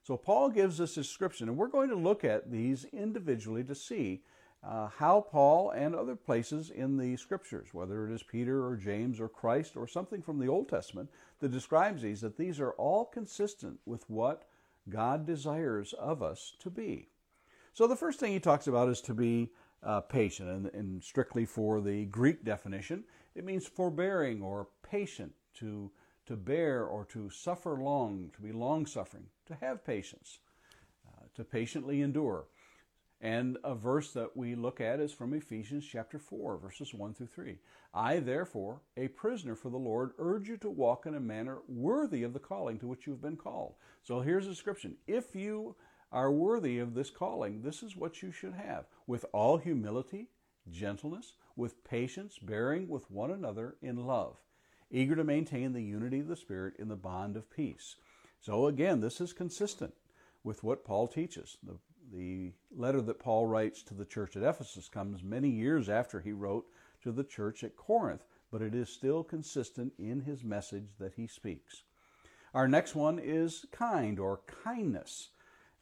So 0.03 0.17
Paul 0.17 0.51
gives 0.51 0.79
this 0.79 0.95
description, 0.95 1.49
and 1.49 1.59
we're 1.59 1.69
going 1.69 1.91
to 1.91 1.97
look 1.97 2.25
at 2.25 2.51
these 2.51 2.85
individually 2.93 3.65
to 3.65 3.75
see 3.75 4.23
uh, 4.63 4.89
how 4.89 5.21
Paul 5.21 5.71
and 5.71 5.95
other 5.95 6.17
places 6.17 6.71
in 6.71 6.97
the 6.97 7.17
scriptures, 7.17 7.69
whether 7.73 8.07
it 8.07 8.13
is 8.13 8.23
Peter 8.23 8.67
or 8.67 8.77
James 8.77 9.21
or 9.21 9.29
Christ 9.29 9.77
or 9.77 9.87
something 9.87 10.23
from 10.23 10.39
the 10.39 10.49
Old 10.49 10.69
Testament 10.69 11.11
that 11.41 11.53
describes 11.53 12.03
these, 12.03 12.21
that 12.21 12.37
these 12.37 12.61
are 12.61 12.73
all 12.73 13.05
consistent 13.05 13.79
with 13.87 14.09
what 14.09 14.45
God 14.89 15.27
desires 15.27 15.93
of 15.95 16.23
us 16.23 16.55
to 16.61 16.71
be. 16.71 17.09
So 17.73 17.87
the 17.87 17.97
first 17.97 18.21
thing 18.21 18.33
he 18.33 18.41
talks 18.41 18.67
about 18.67 18.89
is 18.89 19.01
to 19.03 19.15
be 19.15 19.51
uh, 19.83 20.01
patient, 20.01 20.49
and, 20.49 20.67
and 20.75 21.03
strictly 21.03 21.45
for 21.45 21.81
the 21.81 22.05
Greek 22.07 22.45
definition, 22.45 23.05
it 23.35 23.45
means 23.45 23.67
forbearing 23.67 24.43
or 24.43 24.69
patient, 24.83 25.33
to, 25.55 25.91
to 26.27 26.37
bear 26.37 26.85
or 26.85 27.05
to 27.07 27.31
suffer 27.31 27.77
long, 27.77 28.31
to 28.35 28.41
be 28.41 28.53
long 28.53 28.87
suffering, 28.87 29.27
to 29.47 29.55
have 29.61 29.85
patience, 29.85 30.39
uh, 31.07 31.25
to 31.35 31.45
patiently 31.45 32.03
endure. 32.03 32.47
And 33.23 33.59
a 33.63 33.75
verse 33.75 34.13
that 34.15 34.35
we 34.35 34.55
look 34.55 34.81
at 34.81 34.99
is 34.99 35.13
from 35.13 35.35
Ephesians 35.35 35.85
chapter 35.85 36.19
4, 36.19 36.57
verses 36.57 36.95
1 36.95 37.13
through 37.13 37.27
3. 37.27 37.59
I, 37.93 38.19
therefore, 38.19 38.81
a 38.97 39.09
prisoner 39.09 39.55
for 39.55 39.69
the 39.69 39.77
Lord, 39.77 40.13
urge 40.19 40.49
you 40.49 40.57
to 40.59 40.71
walk 40.71 41.05
in 41.05 41.15
a 41.15 41.21
manner 41.21 41.59
worthy 41.69 42.23
of 42.23 42.33
the 42.33 42.39
calling 42.39 42.79
to 42.79 42.87
which 42.87 43.07
you 43.07 43.13
have 43.13 43.21
been 43.21 43.37
called. 43.37 43.75
So 44.03 44.21
here's 44.21 44.47
a 44.47 44.51
description. 44.51 44.97
If 45.07 45.35
you 45.35 45.77
are 46.13 46.33
worthy 46.33 46.79
of 46.79 46.95
this 46.95 47.11
calling, 47.11 47.61
this 47.63 47.83
is 47.83 47.95
what 47.95 48.23
you 48.23 48.33
should 48.33 48.55
have 48.55 48.87
with 49.11 49.26
all 49.33 49.57
humility, 49.57 50.29
gentleness, 50.71 51.35
with 51.57 51.83
patience, 51.83 52.38
bearing 52.38 52.88
with 52.88 53.11
one 53.11 53.33
another 53.33 53.75
in 53.83 53.97
love, 53.97 54.37
eager 54.88 55.17
to 55.17 55.25
maintain 55.25 55.73
the 55.73 55.83
unity 55.83 56.21
of 56.21 56.29
the 56.29 56.37
Spirit 56.37 56.75
in 56.79 56.87
the 56.87 56.95
bond 56.95 57.37
of 57.37 57.50
peace. 57.50 57.97
So 58.40 58.69
again, 58.69 59.00
this 59.00 59.21
is 59.21 59.33
consistent 59.33 59.95
with 60.45 60.62
what 60.62 60.85
Paul 60.85 61.09
teaches. 61.09 61.59
The, 61.64 61.76
the 62.12 62.52
letter 62.71 63.00
that 63.02 63.19
Paul 63.19 63.49
writes 63.49 63.83
to 63.83 63.95
the 63.95 64.05
church 64.05 64.37
at 64.37 64.45
Ephesus 64.45 64.88
comes 64.88 65.25
many 65.25 65.50
years 65.50 65.88
after 65.88 66.21
he 66.21 66.31
wrote 66.31 66.67
to 67.02 67.11
the 67.11 67.25
church 67.25 67.64
at 67.64 67.75
Corinth, 67.75 68.25
but 68.52 68.62
it 68.62 68.76
is 68.76 68.90
still 68.90 69.25
consistent 69.25 69.93
in 69.99 70.21
his 70.21 70.45
message 70.45 70.87
that 71.00 71.14
he 71.17 71.26
speaks. 71.26 71.83
Our 72.55 72.69
next 72.69 72.95
one 72.95 73.19
is 73.19 73.67
kind 73.73 74.21
or 74.21 74.43
kindness. 74.64 75.31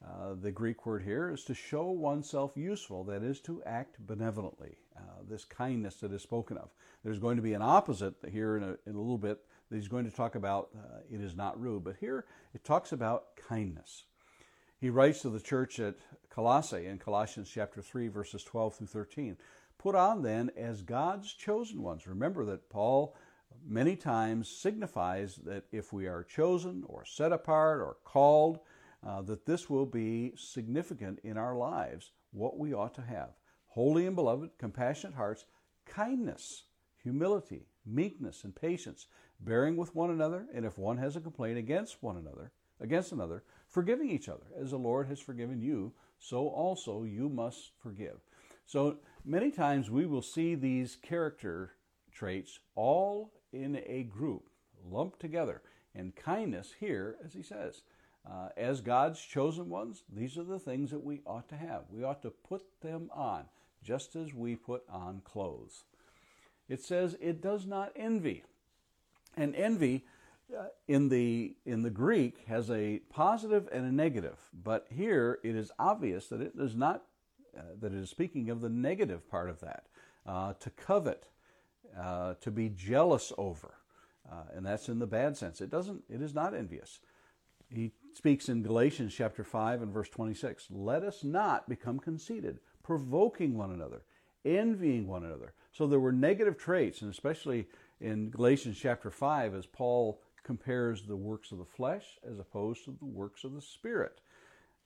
Uh, 0.04 0.34
the 0.40 0.52
Greek 0.52 0.86
word 0.86 1.02
here 1.02 1.30
is 1.32 1.44
to 1.44 1.54
show 1.54 1.90
oneself 1.90 2.52
useful, 2.56 3.04
that 3.04 3.22
is, 3.22 3.40
to 3.40 3.62
act 3.64 3.96
benevolently. 4.06 4.76
Uh, 4.96 5.00
this 5.28 5.44
kindness 5.44 5.96
that 5.96 6.12
is 6.12 6.22
spoken 6.22 6.56
of. 6.56 6.70
There's 7.04 7.18
going 7.18 7.36
to 7.36 7.42
be 7.42 7.54
an 7.54 7.62
opposite 7.62 8.14
here 8.30 8.56
in 8.56 8.62
a, 8.62 8.76
in 8.86 8.94
a 8.94 9.00
little 9.00 9.18
bit 9.18 9.40
that 9.68 9.76
he's 9.76 9.88
going 9.88 10.04
to 10.04 10.16
talk 10.16 10.34
about. 10.34 10.70
Uh, 10.76 11.00
it 11.10 11.20
is 11.20 11.36
not 11.36 11.60
rude, 11.60 11.84
but 11.84 11.96
here 12.00 12.26
it 12.54 12.64
talks 12.64 12.92
about 12.92 13.36
kindness. 13.48 14.04
He 14.80 14.90
writes 14.90 15.22
to 15.22 15.30
the 15.30 15.40
church 15.40 15.80
at 15.80 15.96
Colossae 16.30 16.86
in 16.86 16.98
Colossians 16.98 17.50
chapter 17.52 17.82
3, 17.82 18.08
verses 18.08 18.44
12 18.44 18.76
through 18.76 18.86
13. 18.86 19.36
Put 19.78 19.94
on 19.94 20.22
then 20.22 20.50
as 20.56 20.82
God's 20.82 21.32
chosen 21.32 21.82
ones. 21.82 22.06
Remember 22.06 22.44
that 22.44 22.70
Paul 22.70 23.16
many 23.66 23.96
times 23.96 24.48
signifies 24.48 25.36
that 25.44 25.64
if 25.72 25.92
we 25.92 26.06
are 26.06 26.22
chosen 26.22 26.84
or 26.86 27.04
set 27.04 27.32
apart 27.32 27.80
or 27.80 27.96
called, 28.04 28.60
uh, 29.06 29.22
that 29.22 29.46
this 29.46 29.70
will 29.70 29.86
be 29.86 30.32
significant 30.36 31.18
in 31.22 31.36
our 31.36 31.56
lives, 31.56 32.12
what 32.32 32.58
we 32.58 32.74
ought 32.74 32.94
to 32.94 33.02
have. 33.02 33.30
Holy 33.68 34.06
and 34.06 34.16
beloved, 34.16 34.50
compassionate 34.58 35.16
hearts, 35.16 35.44
kindness, 35.86 36.64
humility, 37.02 37.66
meekness, 37.86 38.44
and 38.44 38.54
patience, 38.54 39.06
bearing 39.40 39.76
with 39.76 39.94
one 39.94 40.10
another, 40.10 40.46
and 40.54 40.64
if 40.64 40.78
one 40.78 40.98
has 40.98 41.16
a 41.16 41.20
complaint 41.20 41.58
against 41.58 42.02
one 42.02 42.16
another, 42.16 42.52
against 42.80 43.12
another, 43.12 43.44
forgiving 43.68 44.10
each 44.10 44.28
other, 44.28 44.46
as 44.60 44.70
the 44.70 44.78
Lord 44.78 45.06
has 45.08 45.20
forgiven 45.20 45.60
you, 45.60 45.92
so 46.18 46.48
also 46.48 47.04
you 47.04 47.28
must 47.28 47.70
forgive. 47.80 48.18
So 48.66 48.98
many 49.24 49.50
times 49.50 49.90
we 49.90 50.06
will 50.06 50.22
see 50.22 50.54
these 50.54 50.96
character 50.96 51.72
traits 52.12 52.58
all 52.74 53.32
in 53.52 53.80
a 53.86 54.02
group, 54.02 54.50
lumped 54.84 55.20
together. 55.20 55.62
And 55.94 56.14
kindness 56.14 56.74
here, 56.78 57.16
as 57.24 57.32
he 57.32 57.42
says, 57.42 57.82
uh, 58.30 58.48
as 58.56 58.80
God's 58.80 59.20
chosen 59.20 59.68
ones, 59.68 60.02
these 60.14 60.36
are 60.36 60.44
the 60.44 60.58
things 60.58 60.90
that 60.90 61.04
we 61.04 61.22
ought 61.26 61.48
to 61.48 61.56
have. 61.56 61.84
We 61.90 62.04
ought 62.04 62.22
to 62.22 62.30
put 62.30 62.62
them 62.82 63.10
on, 63.14 63.44
just 63.82 64.16
as 64.16 64.34
we 64.34 64.54
put 64.54 64.82
on 64.90 65.22
clothes. 65.24 65.84
It 66.68 66.82
says 66.82 67.16
it 67.20 67.40
does 67.40 67.66
not 67.66 67.92
envy. 67.96 68.44
And 69.36 69.54
envy 69.56 70.04
uh, 70.56 70.66
in 70.86 71.08
the 71.08 71.56
in 71.64 71.82
the 71.82 71.90
Greek 71.90 72.46
has 72.48 72.70
a 72.70 73.00
positive 73.10 73.68
and 73.72 73.86
a 73.86 73.92
negative, 73.92 74.38
but 74.52 74.86
here 74.90 75.38
it 75.42 75.54
is 75.54 75.70
obvious 75.78 76.28
that 76.28 76.40
it 76.40 76.52
is 76.58 76.74
not 76.74 77.04
uh, 77.56 77.62
that 77.80 77.92
it 77.92 77.98
is 77.98 78.10
speaking 78.10 78.50
of 78.50 78.60
the 78.60 78.68
negative 78.68 79.28
part 79.30 79.48
of 79.48 79.60
that. 79.60 79.84
Uh, 80.26 80.52
to 80.54 80.68
covet, 80.70 81.28
uh, 81.98 82.34
to 82.40 82.50
be 82.50 82.68
jealous 82.68 83.32
over, 83.38 83.74
uh, 84.30 84.42
and 84.54 84.66
that's 84.66 84.88
in 84.88 84.98
the 84.98 85.06
bad 85.06 85.36
sense. 85.36 85.60
It 85.60 85.70
doesn't. 85.70 86.02
It 86.10 86.20
is 86.20 86.34
not 86.34 86.54
envious. 86.54 87.00
He 87.68 87.92
speaks 88.14 88.48
in 88.48 88.62
Galatians 88.62 89.14
chapter 89.14 89.44
5 89.44 89.82
and 89.82 89.92
verse 89.92 90.08
26 90.08 90.68
Let 90.70 91.02
us 91.02 91.22
not 91.22 91.68
become 91.68 91.98
conceited, 91.98 92.58
provoking 92.82 93.56
one 93.56 93.70
another, 93.70 94.02
envying 94.44 95.06
one 95.06 95.24
another. 95.24 95.54
So 95.72 95.86
there 95.86 96.00
were 96.00 96.12
negative 96.12 96.56
traits, 96.56 97.02
and 97.02 97.10
especially 97.10 97.66
in 98.00 98.30
Galatians 98.30 98.78
chapter 98.78 99.10
5, 99.10 99.54
as 99.54 99.66
Paul 99.66 100.20
compares 100.42 101.02
the 101.02 101.16
works 101.16 101.52
of 101.52 101.58
the 101.58 101.64
flesh 101.64 102.18
as 102.28 102.38
opposed 102.38 102.84
to 102.84 102.96
the 102.98 103.06
works 103.06 103.44
of 103.44 103.54
the 103.54 103.60
Spirit. 103.60 104.20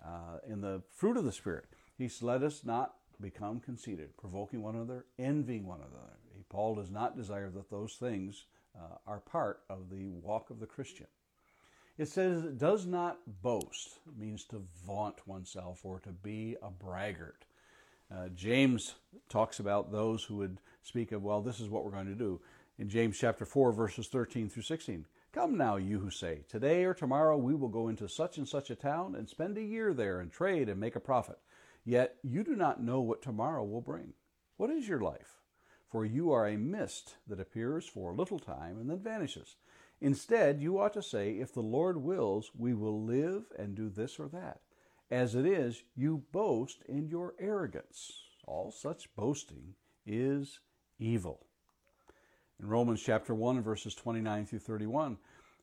Uh, 0.04 0.38
in 0.48 0.60
the 0.60 0.82
fruit 0.90 1.16
of 1.16 1.24
the 1.24 1.32
Spirit, 1.32 1.66
he 1.96 2.08
says, 2.08 2.22
Let 2.22 2.42
us 2.42 2.64
not 2.64 2.94
become 3.20 3.60
conceited, 3.60 4.16
provoking 4.16 4.62
one 4.62 4.74
another, 4.74 5.06
envying 5.18 5.66
one 5.66 5.78
another. 5.78 6.18
Paul 6.48 6.74
does 6.74 6.90
not 6.90 7.16
desire 7.16 7.48
that 7.50 7.70
those 7.70 7.94
things 7.94 8.44
uh, 8.76 8.96
are 9.06 9.20
part 9.20 9.60
of 9.70 9.88
the 9.88 10.08
walk 10.08 10.50
of 10.50 10.60
the 10.60 10.66
Christian. 10.66 11.06
It 11.98 12.08
says 12.08 12.42
does 12.56 12.86
not 12.86 13.18
boast, 13.42 13.98
means 14.18 14.44
to 14.44 14.62
vaunt 14.86 15.26
oneself 15.26 15.84
or 15.84 16.00
to 16.00 16.08
be 16.10 16.56
a 16.62 16.70
braggart. 16.70 17.44
Uh, 18.10 18.28
James 18.28 18.94
talks 19.28 19.60
about 19.60 19.92
those 19.92 20.24
who 20.24 20.36
would 20.36 20.58
speak 20.82 21.12
of, 21.12 21.22
well, 21.22 21.42
this 21.42 21.60
is 21.60 21.68
what 21.68 21.84
we're 21.84 21.90
going 21.90 22.06
to 22.06 22.14
do. 22.14 22.40
In 22.78 22.88
James 22.88 23.18
chapter 23.18 23.44
4, 23.44 23.72
verses 23.72 24.08
13 24.08 24.48
through 24.48 24.62
16. 24.62 25.06
Come 25.32 25.56
now, 25.56 25.76
you 25.76 25.98
who 25.98 26.10
say, 26.10 26.40
Today 26.48 26.84
or 26.84 26.94
tomorrow 26.94 27.36
we 27.36 27.54
will 27.54 27.68
go 27.68 27.88
into 27.88 28.08
such 28.08 28.38
and 28.38 28.48
such 28.48 28.70
a 28.70 28.74
town 28.74 29.14
and 29.14 29.28
spend 29.28 29.56
a 29.56 29.62
year 29.62 29.94
there 29.94 30.20
and 30.20 30.30
trade 30.30 30.68
and 30.68 30.80
make 30.80 30.96
a 30.96 31.00
profit. 31.00 31.38
Yet 31.84 32.16
you 32.22 32.42
do 32.42 32.54
not 32.56 32.82
know 32.82 33.00
what 33.00 33.22
tomorrow 33.22 33.64
will 33.64 33.80
bring. 33.80 34.14
What 34.56 34.70
is 34.70 34.88
your 34.88 35.00
life? 35.00 35.40
For 35.90 36.04
you 36.04 36.32
are 36.32 36.46
a 36.46 36.56
mist 36.56 37.16
that 37.26 37.40
appears 37.40 37.86
for 37.86 38.10
a 38.10 38.16
little 38.16 38.38
time 38.38 38.78
and 38.78 38.88
then 38.88 39.00
vanishes. 39.00 39.56
Instead, 40.02 40.60
you 40.60 40.80
ought 40.80 40.92
to 40.92 41.02
say, 41.02 41.30
If 41.30 41.54
the 41.54 41.60
Lord 41.60 41.96
wills, 41.96 42.50
we 42.58 42.74
will 42.74 43.04
live 43.04 43.44
and 43.56 43.76
do 43.76 43.88
this 43.88 44.18
or 44.18 44.26
that. 44.30 44.60
As 45.12 45.36
it 45.36 45.46
is, 45.46 45.84
you 45.94 46.24
boast 46.32 46.82
in 46.88 47.06
your 47.06 47.34
arrogance. 47.38 48.10
All 48.44 48.72
such 48.72 49.14
boasting 49.14 49.74
is 50.04 50.58
evil. 50.98 51.46
In 52.58 52.66
Romans 52.66 53.00
chapter 53.00 53.32
1, 53.32 53.62
verses 53.62 53.94
29 53.94 54.44
through 54.44 54.58
31, 54.58 55.18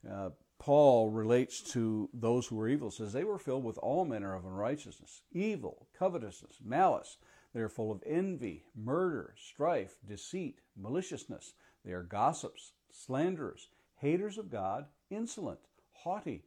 uh, 0.10 0.30
Paul 0.58 1.10
relates 1.10 1.60
to 1.74 2.10
those 2.14 2.48
who 2.48 2.56
were 2.56 2.70
evil, 2.70 2.92
says, 2.92 3.12
They 3.12 3.26
were 3.26 3.40
filled 3.40 3.66
with 3.66 3.78
all 3.80 4.06
manner 4.06 4.34
of 4.34 4.46
unrighteousness, 4.46 5.22
evil, 5.34 5.88
covetousness, 5.98 6.60
malice. 6.64 7.18
They 7.54 7.60
are 7.60 7.68
full 7.68 7.92
of 7.92 8.04
envy, 8.06 8.64
murder, 8.74 9.34
strife, 9.38 9.96
deceit, 10.08 10.62
maliciousness. 10.78 11.56
They 11.84 11.92
are 11.92 12.04
gossips, 12.04 12.72
slanderers 12.90 13.68
haters 14.00 14.38
of 14.38 14.50
God, 14.50 14.86
insolent, 15.10 15.60
haughty, 15.92 16.44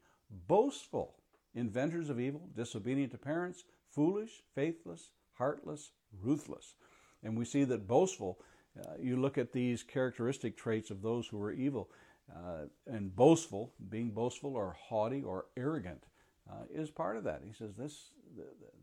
boastful, 0.48 1.14
inventors 1.54 2.08
of 2.08 2.18
evil, 2.18 2.48
disobedient 2.56 3.12
to 3.12 3.18
parents, 3.18 3.64
foolish, 3.90 4.42
faithless, 4.54 5.10
heartless, 5.34 5.92
ruthless. 6.22 6.74
And 7.22 7.36
we 7.36 7.44
see 7.44 7.64
that 7.64 7.86
boastful, 7.86 8.38
uh, 8.78 8.94
you 9.00 9.16
look 9.16 9.38
at 9.38 9.52
these 9.52 9.82
characteristic 9.82 10.56
traits 10.56 10.90
of 10.90 11.02
those 11.02 11.26
who 11.28 11.40
are 11.42 11.52
evil, 11.52 11.90
uh, 12.34 12.66
and 12.86 13.14
boastful, 13.14 13.72
being 13.90 14.10
boastful 14.10 14.56
or 14.56 14.76
haughty 14.88 15.22
or 15.22 15.46
arrogant, 15.56 16.04
uh, 16.50 16.64
is 16.72 16.90
part 16.90 17.16
of 17.16 17.24
that. 17.24 17.42
He 17.46 17.52
says 17.52 17.76
this, 17.76 18.10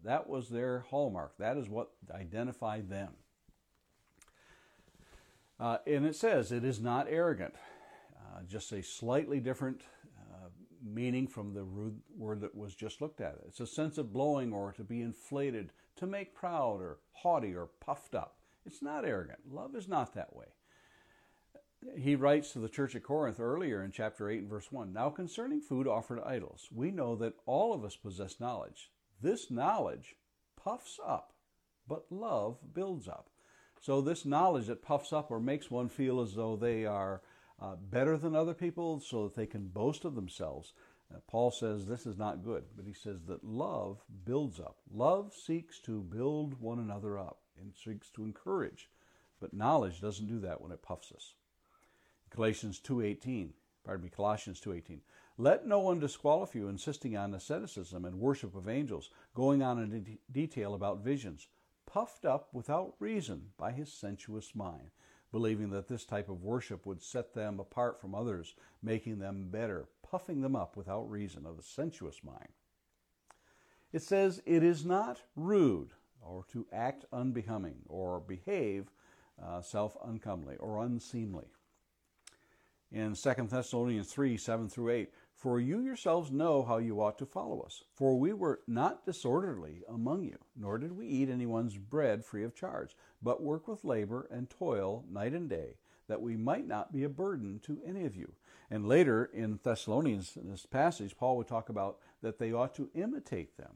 that 0.04 0.30
was 0.30 0.50
their 0.50 0.86
hallmark. 0.90 1.38
That 1.40 1.58
is 1.58 1.68
what 1.68 1.90
identified 2.14 2.90
them. 2.90 3.14
Uh, 5.60 5.78
and 5.86 6.06
it 6.06 6.16
says 6.16 6.52
it 6.52 6.64
is 6.64 6.80
not 6.80 7.08
arrogant. 7.10 7.56
Uh, 8.30 8.42
just 8.48 8.72
a 8.72 8.84
slightly 8.84 9.40
different 9.40 9.82
uh, 10.20 10.50
meaning 10.84 11.28
from 11.28 11.54
the 11.54 11.66
word 12.18 12.42
that 12.42 12.56
was 12.56 12.76
just 12.76 13.02
looked 13.02 13.22
at. 13.22 13.38
It's 13.48 13.60
a 13.60 13.68
sense 13.68 13.98
of 13.98 14.14
blowing 14.14 14.54
or 14.54 14.72
to 14.74 14.84
be 14.84 15.02
inflated, 15.02 15.72
to 15.96 16.06
make 16.06 16.36
proud 16.36 16.82
or 16.82 17.00
haughty 17.12 17.56
or 17.56 17.70
puffed 17.80 18.14
up. 18.14 18.38
It's 18.66 18.82
not 18.82 19.06
arrogant. 19.06 19.40
Love 19.50 19.76
is 19.76 19.88
not 19.88 20.14
that 20.14 20.36
way. 20.36 20.46
He 21.98 22.16
writes 22.16 22.52
to 22.52 22.60
the 22.60 22.70
church 22.70 22.96
at 22.96 23.04
Corinth 23.04 23.40
earlier 23.40 23.82
in 23.84 23.92
chapter 23.92 24.30
8 24.30 24.40
and 24.40 24.50
verse 24.50 24.72
1 24.72 24.92
Now 24.92 25.10
concerning 25.10 25.62
food 25.62 25.88
offered 25.88 26.18
to 26.18 26.28
idols, 26.28 26.68
we 26.74 26.92
know 26.92 27.16
that 27.16 27.36
all 27.46 27.74
of 27.74 27.86
us 27.86 27.96
possess 27.96 28.40
knowledge. 28.40 28.92
This 29.22 29.50
knowledge 29.50 30.16
puffs 30.62 31.00
up, 31.06 31.34
but 31.88 32.06
love 32.12 32.58
builds 32.74 33.08
up. 33.08 33.30
So, 33.82 34.02
this 34.02 34.26
knowledge 34.26 34.68
that 34.68 34.82
puffs 34.82 35.14
up 35.14 35.32
or 35.32 35.40
makes 35.40 35.72
one 35.72 35.88
feel 35.88 36.20
as 36.20 36.36
though 36.36 36.58
they 36.58 36.86
are 36.86 37.22
uh, 37.62 37.76
better 37.76 38.18
than 38.18 38.36
other 38.36 38.54
people 38.54 39.00
so 39.00 39.24
that 39.24 39.36
they 39.36 39.46
can 39.46 39.68
boast 39.68 40.06
of 40.06 40.16
themselves, 40.16 40.74
uh, 41.14 41.18
Paul 41.28 41.52
says 41.52 41.86
this 41.86 42.06
is 42.06 42.18
not 42.18 42.44
good, 42.44 42.66
but 42.76 42.86
he 42.86 42.94
says 42.94 43.24
that 43.28 43.44
love 43.44 44.04
builds 44.26 44.60
up. 44.60 44.78
Love 44.92 45.34
seeks 45.34 45.80
to 45.80 46.02
build 46.02 46.60
one 46.62 46.80
another 46.80 47.18
up 47.18 47.40
and 47.60 47.74
seeks 47.76 48.10
to 48.12 48.24
encourage, 48.24 48.90
but 49.40 49.54
knowledge 49.54 50.02
doesn't 50.02 50.28
do 50.28 50.40
that 50.40 50.62
when 50.62 50.72
it 50.72 50.82
puffs 50.82 51.12
us. 51.12 51.34
Galatians 52.30 52.80
2:18, 52.80 53.54
pardon 53.84 54.04
me, 54.04 54.10
Colossians 54.10 54.62
2:18. 54.62 55.02
Let 55.38 55.66
no 55.66 55.80
one 55.80 56.00
disqualify 56.00 56.60
you 56.60 56.68
insisting 56.68 57.18
on 57.18 57.34
asceticism 57.34 58.06
and 58.06 58.20
worship 58.20 58.56
of 58.56 58.70
angels, 58.70 59.10
going 59.34 59.64
on 59.64 59.80
in 59.80 60.04
de- 60.04 60.20
detail 60.32 60.74
about 60.76 61.00
visions, 61.00 61.48
puffed 61.86 62.26
up 62.26 62.54
without 62.54 62.96
reason 63.00 63.54
by 63.58 63.72
his 63.72 63.92
sensuous 63.92 64.54
mind, 64.54 64.92
believing 65.32 65.70
that 65.72 65.88
this 65.88 66.06
type 66.06 66.30
of 66.30 66.44
worship 66.44 66.86
would 66.86 67.02
set 67.02 67.34
them 67.34 67.60
apart 67.60 68.00
from 68.00 68.16
others, 68.16 68.56
making 68.82 69.20
them 69.20 69.48
better, 69.50 69.88
puffing 70.02 70.42
them 70.42 70.56
up 70.56 70.76
without 70.76 71.10
reason 71.10 71.46
of 71.46 71.58
the 71.58 71.64
sensuous 71.64 72.24
mind. 72.24 72.50
It 73.92 74.02
says, 74.02 74.42
It 74.46 74.64
is 74.64 74.86
not 74.86 75.22
rude 75.36 75.92
or 76.22 76.46
to 76.52 76.66
act 76.72 77.06
unbecoming 77.12 77.78
or 77.88 78.20
behave 78.20 78.92
uh, 79.44 79.62
self 79.62 79.98
uncomely 80.04 80.56
or 80.58 80.84
unseemly. 80.84 81.46
In 82.92 83.16
2 83.16 83.34
Thessalonians 83.50 84.12
3 84.12 84.38
7 84.38 84.68
through 84.68 84.90
8, 84.90 85.14
for 85.40 85.58
you 85.58 85.80
yourselves 85.80 86.32
know 86.32 86.64
how 86.64 86.78
you 86.78 87.02
ought 87.02 87.18
to 87.18 87.26
follow 87.26 87.62
us. 87.62 87.86
For 87.94 88.18
we 88.18 88.34
were 88.34 88.60
not 88.68 89.06
disorderly 89.06 89.84
among 89.88 90.26
you, 90.26 90.38
nor 90.54 90.78
did 90.78 90.92
we 90.92 91.08
eat 91.08 91.30
anyone's 91.30 91.78
bread 91.78 92.26
free 92.26 92.44
of 92.44 92.54
charge, 92.54 92.94
but 93.24 93.42
work 93.42 93.66
with 93.66 93.86
labor 93.86 94.28
and 94.30 94.50
toil 94.50 95.06
night 95.10 95.32
and 95.32 95.50
day, 95.50 95.78
that 96.10 96.22
we 96.22 96.36
might 96.36 96.68
not 96.68 96.92
be 96.92 97.06
a 97.06 97.10
burden 97.10 97.62
to 97.64 97.80
any 97.86 98.04
of 98.06 98.18
you. 98.18 98.34
And 98.70 98.86
later 98.86 99.30
in 99.34 99.62
Thessalonians, 99.64 100.36
in 100.36 100.52
this 100.52 100.66
passage, 100.66 101.16
Paul 101.18 101.38
would 101.38 101.48
talk 101.48 101.70
about 101.70 102.00
that 102.22 102.38
they 102.38 102.52
ought 102.52 102.76
to 102.76 102.90
imitate 102.94 103.56
them. 103.56 103.76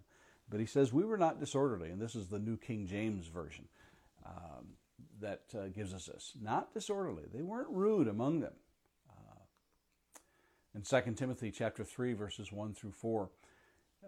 But 0.50 0.60
he 0.60 0.66
says, 0.66 0.92
We 0.92 1.06
were 1.06 1.18
not 1.18 1.40
disorderly, 1.40 1.92
and 1.92 2.02
this 2.02 2.14
is 2.14 2.28
the 2.28 2.40
New 2.40 2.58
King 2.58 2.88
James 2.88 3.28
Version 3.28 3.70
um, 4.26 4.74
that 5.22 5.44
uh, 5.58 5.68
gives 5.68 5.94
us 5.94 6.08
this. 6.08 6.34
Not 6.42 6.74
disorderly. 6.74 7.24
They 7.34 7.42
weren't 7.42 7.70
rude 7.70 8.10
among 8.10 8.42
them. 8.42 8.54
In 10.76 10.82
2 10.82 11.14
Timothy 11.14 11.52
chapter 11.52 11.84
3, 11.84 12.14
verses 12.14 12.52
1 12.52 12.74
through 12.74 12.94
4, 12.94 13.30
uh, 14.04 14.08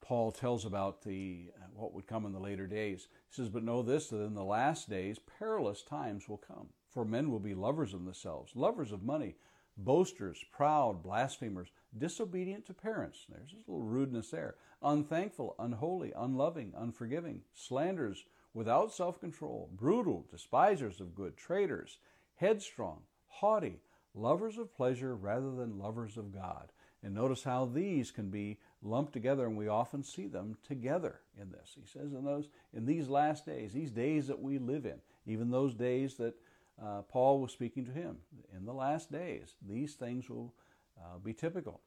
Paul 0.00 0.32
tells 0.32 0.64
about 0.64 1.02
the 1.02 1.50
uh, 1.58 1.66
what 1.74 1.92
would 1.92 2.06
come 2.06 2.24
in 2.24 2.32
the 2.32 2.38
later 2.38 2.66
days. 2.66 3.08
He 3.28 3.34
says, 3.34 3.50
But 3.50 3.64
know 3.64 3.82
this, 3.82 4.08
that 4.08 4.22
in 4.22 4.32
the 4.32 4.42
last 4.42 4.88
days 4.88 5.18
perilous 5.38 5.82
times 5.82 6.26
will 6.26 6.38
come. 6.38 6.68
For 6.88 7.04
men 7.04 7.30
will 7.30 7.38
be 7.38 7.54
lovers 7.54 7.92
of 7.92 8.06
themselves, 8.06 8.56
lovers 8.56 8.92
of 8.92 9.02
money, 9.02 9.34
boasters, 9.76 10.42
proud, 10.50 11.02
blasphemers, 11.02 11.68
disobedient 11.98 12.64
to 12.66 12.72
parents. 12.72 13.26
There's 13.28 13.52
a 13.52 13.70
little 13.70 13.84
rudeness 13.84 14.30
there. 14.30 14.54
Unthankful, 14.82 15.54
unholy, 15.58 16.14
unloving, 16.16 16.72
unforgiving, 16.74 17.42
slanders, 17.52 18.24
without 18.54 18.90
self 18.90 19.20
control, 19.20 19.68
brutal, 19.74 20.24
despisers 20.30 20.98
of 20.98 21.14
good, 21.14 21.36
traitors, 21.36 21.98
headstrong, 22.36 23.02
haughty, 23.26 23.80
lovers 24.16 24.58
of 24.58 24.74
pleasure 24.74 25.14
rather 25.14 25.50
than 25.52 25.78
lovers 25.78 26.16
of 26.16 26.34
God. 26.34 26.72
And 27.02 27.14
notice 27.14 27.44
how 27.44 27.66
these 27.66 28.10
can 28.10 28.30
be 28.30 28.58
lumped 28.82 29.12
together, 29.12 29.44
and 29.46 29.56
we 29.56 29.68
often 29.68 30.02
see 30.02 30.26
them 30.26 30.56
together 30.66 31.20
in 31.40 31.52
this. 31.52 31.76
He 31.80 31.86
says 31.86 32.12
in 32.12 32.24
those 32.24 32.48
in 32.72 32.86
these 32.86 33.08
last 33.08 33.46
days, 33.46 33.72
these 33.72 33.90
days 33.90 34.26
that 34.26 34.40
we 34.40 34.58
live 34.58 34.86
in, 34.86 34.98
even 35.26 35.50
those 35.50 35.74
days 35.74 36.14
that 36.16 36.34
uh, 36.82 37.02
Paul 37.02 37.40
was 37.40 37.52
speaking 37.52 37.84
to 37.84 37.92
him. 37.92 38.16
In 38.56 38.64
the 38.64 38.72
last 38.72 39.12
days, 39.12 39.54
these 39.66 39.94
things 39.94 40.28
will 40.28 40.52
uh, 40.98 41.18
be 41.18 41.32
typical. 41.32 41.80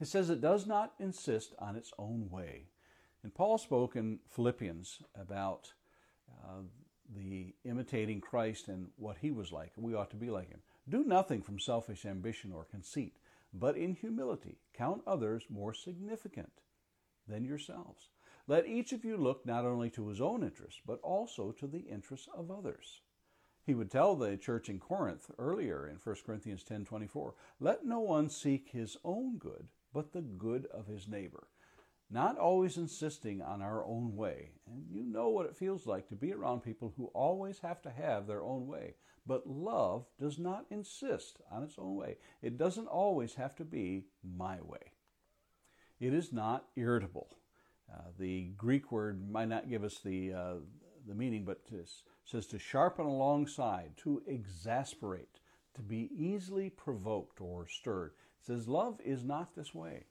It 0.00 0.08
says 0.08 0.30
it 0.30 0.40
does 0.40 0.66
not 0.66 0.94
insist 0.98 1.54
on 1.58 1.76
its 1.76 1.92
own 1.98 2.28
way. 2.30 2.64
And 3.22 3.32
Paul 3.32 3.56
spoke 3.56 3.94
in 3.94 4.18
Philippians 4.28 4.98
about 5.14 5.72
uh, 6.28 6.62
the 7.14 7.54
imitating 7.64 8.20
Christ 8.20 8.68
and 8.68 8.88
what 8.96 9.18
he 9.18 9.30
was 9.30 9.52
like, 9.52 9.70
we 9.76 9.94
ought 9.94 10.10
to 10.10 10.16
be 10.16 10.30
like 10.30 10.48
him. 10.48 10.60
Do 10.88 11.04
nothing 11.04 11.42
from 11.42 11.60
selfish 11.60 12.04
ambition 12.04 12.52
or 12.52 12.64
conceit, 12.64 13.18
but 13.54 13.76
in 13.76 13.94
humility 13.94 14.58
count 14.72 15.02
others 15.06 15.46
more 15.48 15.72
significant 15.72 16.60
than 17.28 17.44
yourselves. 17.44 18.08
Let 18.48 18.66
each 18.66 18.92
of 18.92 19.04
you 19.04 19.16
look 19.16 19.46
not 19.46 19.64
only 19.64 19.90
to 19.90 20.08
his 20.08 20.20
own 20.20 20.42
interests, 20.42 20.80
but 20.84 21.00
also 21.00 21.52
to 21.52 21.66
the 21.68 21.80
interests 21.80 22.28
of 22.34 22.50
others. 22.50 23.02
He 23.64 23.74
would 23.74 23.92
tell 23.92 24.16
the 24.16 24.36
church 24.36 24.68
in 24.68 24.80
Corinth 24.80 25.30
earlier 25.38 25.86
in 25.86 25.96
1 25.96 26.16
Corinthians 26.24 26.64
10:24, 26.64 27.34
"Let 27.60 27.86
no 27.86 28.00
one 28.00 28.28
seek 28.28 28.70
his 28.70 28.96
own 29.04 29.38
good, 29.38 29.68
but 29.92 30.12
the 30.12 30.22
good 30.22 30.66
of 30.66 30.88
his 30.88 31.06
neighbor." 31.06 31.46
Not 32.12 32.36
always 32.36 32.76
insisting 32.76 33.40
on 33.40 33.62
our 33.62 33.82
own 33.86 34.14
way. 34.14 34.50
And 34.66 34.84
you 34.90 35.02
know 35.02 35.30
what 35.30 35.46
it 35.46 35.56
feels 35.56 35.86
like 35.86 36.08
to 36.08 36.14
be 36.14 36.34
around 36.34 36.62
people 36.62 36.92
who 36.94 37.06
always 37.14 37.60
have 37.60 37.80
to 37.82 37.90
have 37.90 38.26
their 38.26 38.42
own 38.42 38.66
way. 38.66 38.96
But 39.26 39.46
love 39.46 40.04
does 40.20 40.38
not 40.38 40.66
insist 40.70 41.40
on 41.50 41.62
its 41.62 41.76
own 41.78 41.96
way. 41.96 42.18
It 42.42 42.58
doesn't 42.58 42.86
always 42.86 43.34
have 43.36 43.56
to 43.56 43.64
be 43.64 44.04
my 44.22 44.60
way. 44.60 44.92
It 46.00 46.12
is 46.12 46.34
not 46.34 46.66
irritable. 46.76 47.30
Uh, 47.90 48.10
the 48.18 48.50
Greek 48.58 48.92
word 48.92 49.30
might 49.30 49.48
not 49.48 49.70
give 49.70 49.82
us 49.82 50.00
the, 50.04 50.34
uh, 50.34 50.54
the 51.08 51.14
meaning, 51.14 51.46
but 51.46 51.66
this 51.70 52.02
says 52.24 52.46
to 52.48 52.58
sharpen 52.58 53.06
alongside, 53.06 53.92
to 53.98 54.22
exasperate, 54.26 55.40
to 55.74 55.82
be 55.82 56.10
easily 56.14 56.68
provoked 56.68 57.40
or 57.40 57.66
stirred. 57.66 58.12
It 58.40 58.46
says 58.46 58.68
love 58.68 59.00
is 59.02 59.24
not 59.24 59.54
this 59.54 59.74
way. 59.74 60.04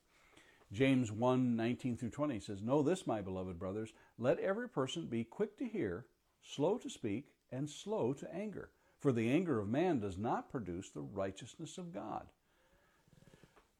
James 0.72 1.12
1 1.12 1.56
19 1.56 1.98
through 1.98 2.10
20 2.10 2.40
says, 2.40 2.62
Know 2.62 2.82
this, 2.82 3.06
my 3.06 3.22
beloved 3.22 3.60
brothers, 3.60 3.94
let 4.18 4.40
every 4.40 4.70
person 4.70 5.08
be 5.08 5.24
quick 5.24 5.58
to 5.58 5.68
hear, 5.68 6.06
slow 6.42 6.78
to 6.78 6.90
speak, 6.90 7.34
and 7.52 7.70
slow 7.70 8.14
to 8.14 8.34
anger. 8.34 8.72
For 9.00 9.12
the 9.12 9.30
anger 9.30 9.60
of 9.60 9.68
man 9.68 10.00
does 10.00 10.18
not 10.18 10.50
produce 10.50 10.90
the 10.90 11.02
righteousness 11.02 11.78
of 11.78 11.94
God. 11.94 12.28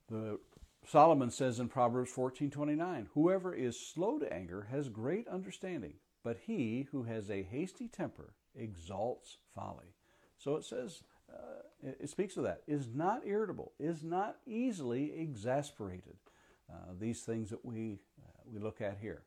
The 0.10 0.40
Solomon 0.86 1.30
says 1.30 1.60
in 1.60 1.70
Proverbs 1.70 2.12
14:29, 2.12 3.06
"Whoever 3.14 3.54
is 3.54 3.80
slow 3.80 4.20
to 4.20 4.34
anger 4.34 4.64
has 4.64 4.90
great 4.90 5.28
understanding, 5.28 6.00
but 6.24 6.40
he 6.40 6.84
who 6.92 7.04
has 7.04 7.30
a 7.30 7.44
hasty 7.44 7.88
temper 7.88 8.34
exalts 8.54 9.38
folly." 9.54 9.94
So 10.38 10.56
it 10.56 10.64
says, 10.64 11.04
uh, 11.32 11.62
it 11.82 12.10
speaks 12.10 12.36
of 12.36 12.44
that. 12.44 12.64
Is 12.68 12.90
not 12.90 13.26
irritable, 13.26 13.74
is 13.80 14.04
not 14.04 14.40
easily 14.46 15.14
exasperated. 15.14 16.18
Uh, 16.72 16.94
these 17.00 17.22
things 17.22 17.50
that 17.50 17.66
we 17.66 18.00
uh, 18.24 18.42
we 18.46 18.60
look 18.60 18.82
at 18.82 18.98
here. 19.02 19.24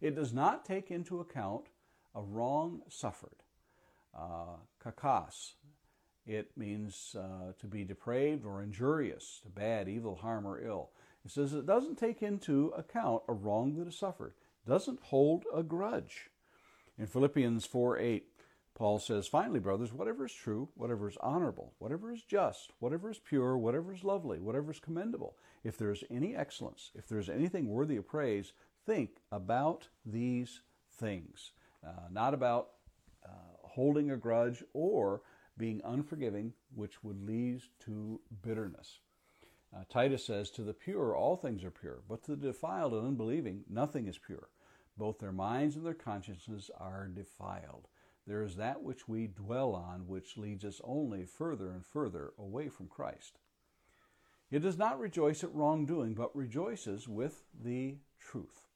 It 0.00 0.14
does 0.14 0.32
not 0.32 0.64
take 0.64 0.90
into 0.90 1.20
account 1.20 1.66
a 2.14 2.22
wrong 2.22 2.82
suffered. 2.88 3.42
Uh, 4.16 4.56
kakas, 4.82 5.52
it 6.26 6.50
means 6.56 7.14
uh, 7.18 7.52
to 7.58 7.66
be 7.66 7.84
depraved 7.84 8.44
or 8.44 8.62
injurious, 8.62 9.40
to 9.42 9.48
bad, 9.48 9.88
evil, 9.88 10.16
harm, 10.16 10.46
or 10.46 10.60
ill. 10.60 10.90
It 11.24 11.30
says 11.30 11.52
it 11.52 11.66
doesn't 11.66 11.98
take 11.98 12.22
into 12.22 12.72
account 12.76 13.22
a 13.28 13.32
wrong 13.32 13.76
that 13.76 13.88
is 13.88 13.98
suffered, 13.98 14.34
doesn't 14.66 15.00
hold 15.02 15.44
a 15.54 15.62
grudge. 15.62 16.30
In 16.98 17.06
Philippians 17.06 17.66
4 17.66 17.98
8, 17.98 18.26
Paul 18.76 18.98
says, 18.98 19.26
Finally, 19.26 19.60
brothers, 19.60 19.90
whatever 19.90 20.26
is 20.26 20.34
true, 20.34 20.68
whatever 20.74 21.08
is 21.08 21.16
honorable, 21.22 21.72
whatever 21.78 22.12
is 22.12 22.22
just, 22.22 22.74
whatever 22.78 23.10
is 23.10 23.18
pure, 23.18 23.56
whatever 23.56 23.94
is 23.94 24.04
lovely, 24.04 24.38
whatever 24.38 24.70
is 24.70 24.78
commendable, 24.78 25.38
if 25.64 25.78
there 25.78 25.90
is 25.90 26.04
any 26.10 26.36
excellence, 26.36 26.90
if 26.94 27.08
there 27.08 27.18
is 27.18 27.30
anything 27.30 27.68
worthy 27.68 27.96
of 27.96 28.06
praise, 28.06 28.52
think 28.84 29.22
about 29.32 29.88
these 30.04 30.60
things. 30.98 31.52
Uh, 31.84 32.08
not 32.10 32.34
about 32.34 32.72
uh, 33.24 33.30
holding 33.62 34.10
a 34.10 34.16
grudge 34.18 34.62
or 34.74 35.22
being 35.56 35.80
unforgiving, 35.82 36.52
which 36.74 37.02
would 37.02 37.26
lead 37.26 37.62
to 37.86 38.20
bitterness. 38.42 38.98
Uh, 39.74 39.84
Titus 39.88 40.26
says, 40.26 40.50
To 40.50 40.62
the 40.62 40.74
pure, 40.74 41.16
all 41.16 41.36
things 41.36 41.64
are 41.64 41.70
pure, 41.70 42.02
but 42.06 42.22
to 42.24 42.36
the 42.36 42.48
defiled 42.48 42.92
and 42.92 43.06
unbelieving, 43.06 43.64
nothing 43.70 44.06
is 44.06 44.18
pure. 44.18 44.50
Both 44.98 45.18
their 45.18 45.32
minds 45.32 45.76
and 45.76 45.86
their 45.86 45.94
consciences 45.94 46.70
are 46.78 47.08
defiled. 47.08 47.88
There 48.26 48.42
is 48.42 48.56
that 48.56 48.82
which 48.82 49.08
we 49.08 49.28
dwell 49.28 49.74
on, 49.74 50.08
which 50.08 50.36
leads 50.36 50.64
us 50.64 50.80
only 50.82 51.24
further 51.24 51.70
and 51.70 51.84
further 51.84 52.32
away 52.38 52.68
from 52.68 52.88
Christ. 52.88 53.38
It 54.50 54.60
does 54.60 54.78
not 54.78 54.98
rejoice 54.98 55.44
at 55.44 55.54
wrongdoing, 55.54 56.14
but 56.14 56.34
rejoices 56.34 57.08
with 57.08 57.44
the 57.62 57.98
truth. 58.18 58.66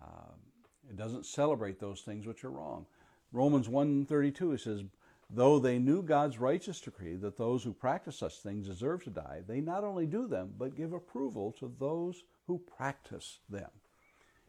Um, 0.00 0.40
it 0.88 0.96
doesn't 0.96 1.26
celebrate 1.26 1.78
those 1.78 2.02
things 2.02 2.26
which 2.26 2.44
are 2.44 2.50
wrong. 2.50 2.86
Romans 3.32 3.68
1.32, 3.68 4.54
it 4.54 4.60
says, 4.60 4.82
Though 5.30 5.58
they 5.58 5.78
knew 5.78 6.02
God's 6.02 6.38
righteous 6.38 6.80
decree 6.80 7.16
that 7.16 7.38
those 7.38 7.64
who 7.64 7.72
practice 7.72 8.18
such 8.18 8.40
things 8.40 8.68
deserve 8.68 9.04
to 9.04 9.10
die, 9.10 9.40
they 9.46 9.60
not 9.62 9.84
only 9.84 10.06
do 10.06 10.26
them, 10.26 10.52
but 10.58 10.76
give 10.76 10.92
approval 10.92 11.52
to 11.52 11.72
those 11.78 12.24
who 12.46 12.58
practice 12.58 13.38
them. 13.48 13.70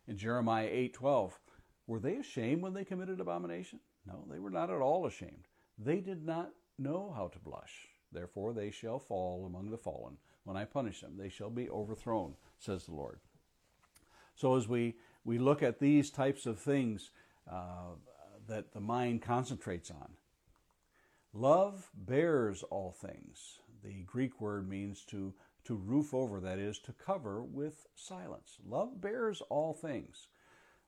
In 0.05 0.17
Jeremiah 0.17 0.67
8:12, 0.67 1.39
Were 1.87 1.99
they 1.99 2.17
ashamed 2.17 2.61
when 2.61 2.73
they 2.73 2.83
committed 2.83 3.21
abomination? 3.21 3.79
No, 4.05 4.25
they 4.29 4.39
were 4.39 4.49
not 4.49 4.69
at 4.69 4.81
all 4.81 5.05
ashamed. 5.05 5.47
They 5.77 5.99
did 5.99 6.25
not 6.25 6.51
know 6.77 7.13
how 7.15 7.27
to 7.29 7.39
blush. 7.39 7.87
Therefore, 8.11 8.53
they 8.53 8.69
shall 8.71 8.99
fall 8.99 9.45
among 9.45 9.71
the 9.71 9.77
fallen. 9.77 10.17
When 10.43 10.57
I 10.57 10.65
punish 10.65 11.01
them, 11.01 11.17
they 11.17 11.29
shall 11.29 11.49
be 11.49 11.69
overthrown, 11.69 12.35
says 12.59 12.85
the 12.85 12.93
Lord. 12.93 13.19
So, 14.35 14.55
as 14.55 14.67
we, 14.67 14.95
we 15.23 15.37
look 15.37 15.63
at 15.63 15.79
these 15.79 16.09
types 16.09 16.45
of 16.45 16.59
things 16.59 17.11
uh, 17.49 17.95
that 18.47 18.73
the 18.73 18.81
mind 18.81 19.21
concentrates 19.21 19.89
on, 19.89 20.13
love 21.33 21.89
bears 21.95 22.63
all 22.63 22.91
things. 22.91 23.59
The 23.83 24.03
Greek 24.03 24.39
word 24.41 24.69
means 24.69 25.03
to, 25.05 25.33
to 25.65 25.75
roof 25.75 26.13
over, 26.13 26.39
that 26.39 26.59
is, 26.59 26.79
to 26.79 26.93
cover 26.93 27.41
with 27.41 27.87
silence. 27.95 28.57
Love 28.65 29.01
bears 29.01 29.41
all 29.49 29.73
things. 29.73 30.27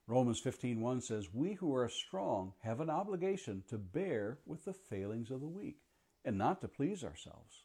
Romans 0.08 0.40
15:1 0.40 1.00
says, 1.00 1.34
"We 1.34 1.54
who 1.54 1.74
are 1.74 1.88
strong 1.88 2.54
have 2.60 2.80
an 2.80 2.88
obligation 2.90 3.62
to 3.68 3.76
bear 3.76 4.38
with 4.46 4.64
the 4.64 4.72
failings 4.72 5.32
of 5.32 5.40
the 5.40 5.48
weak 5.48 5.82
and 6.24 6.38
not 6.38 6.60
to 6.60 6.68
please 6.68 7.02
ourselves." 7.02 7.64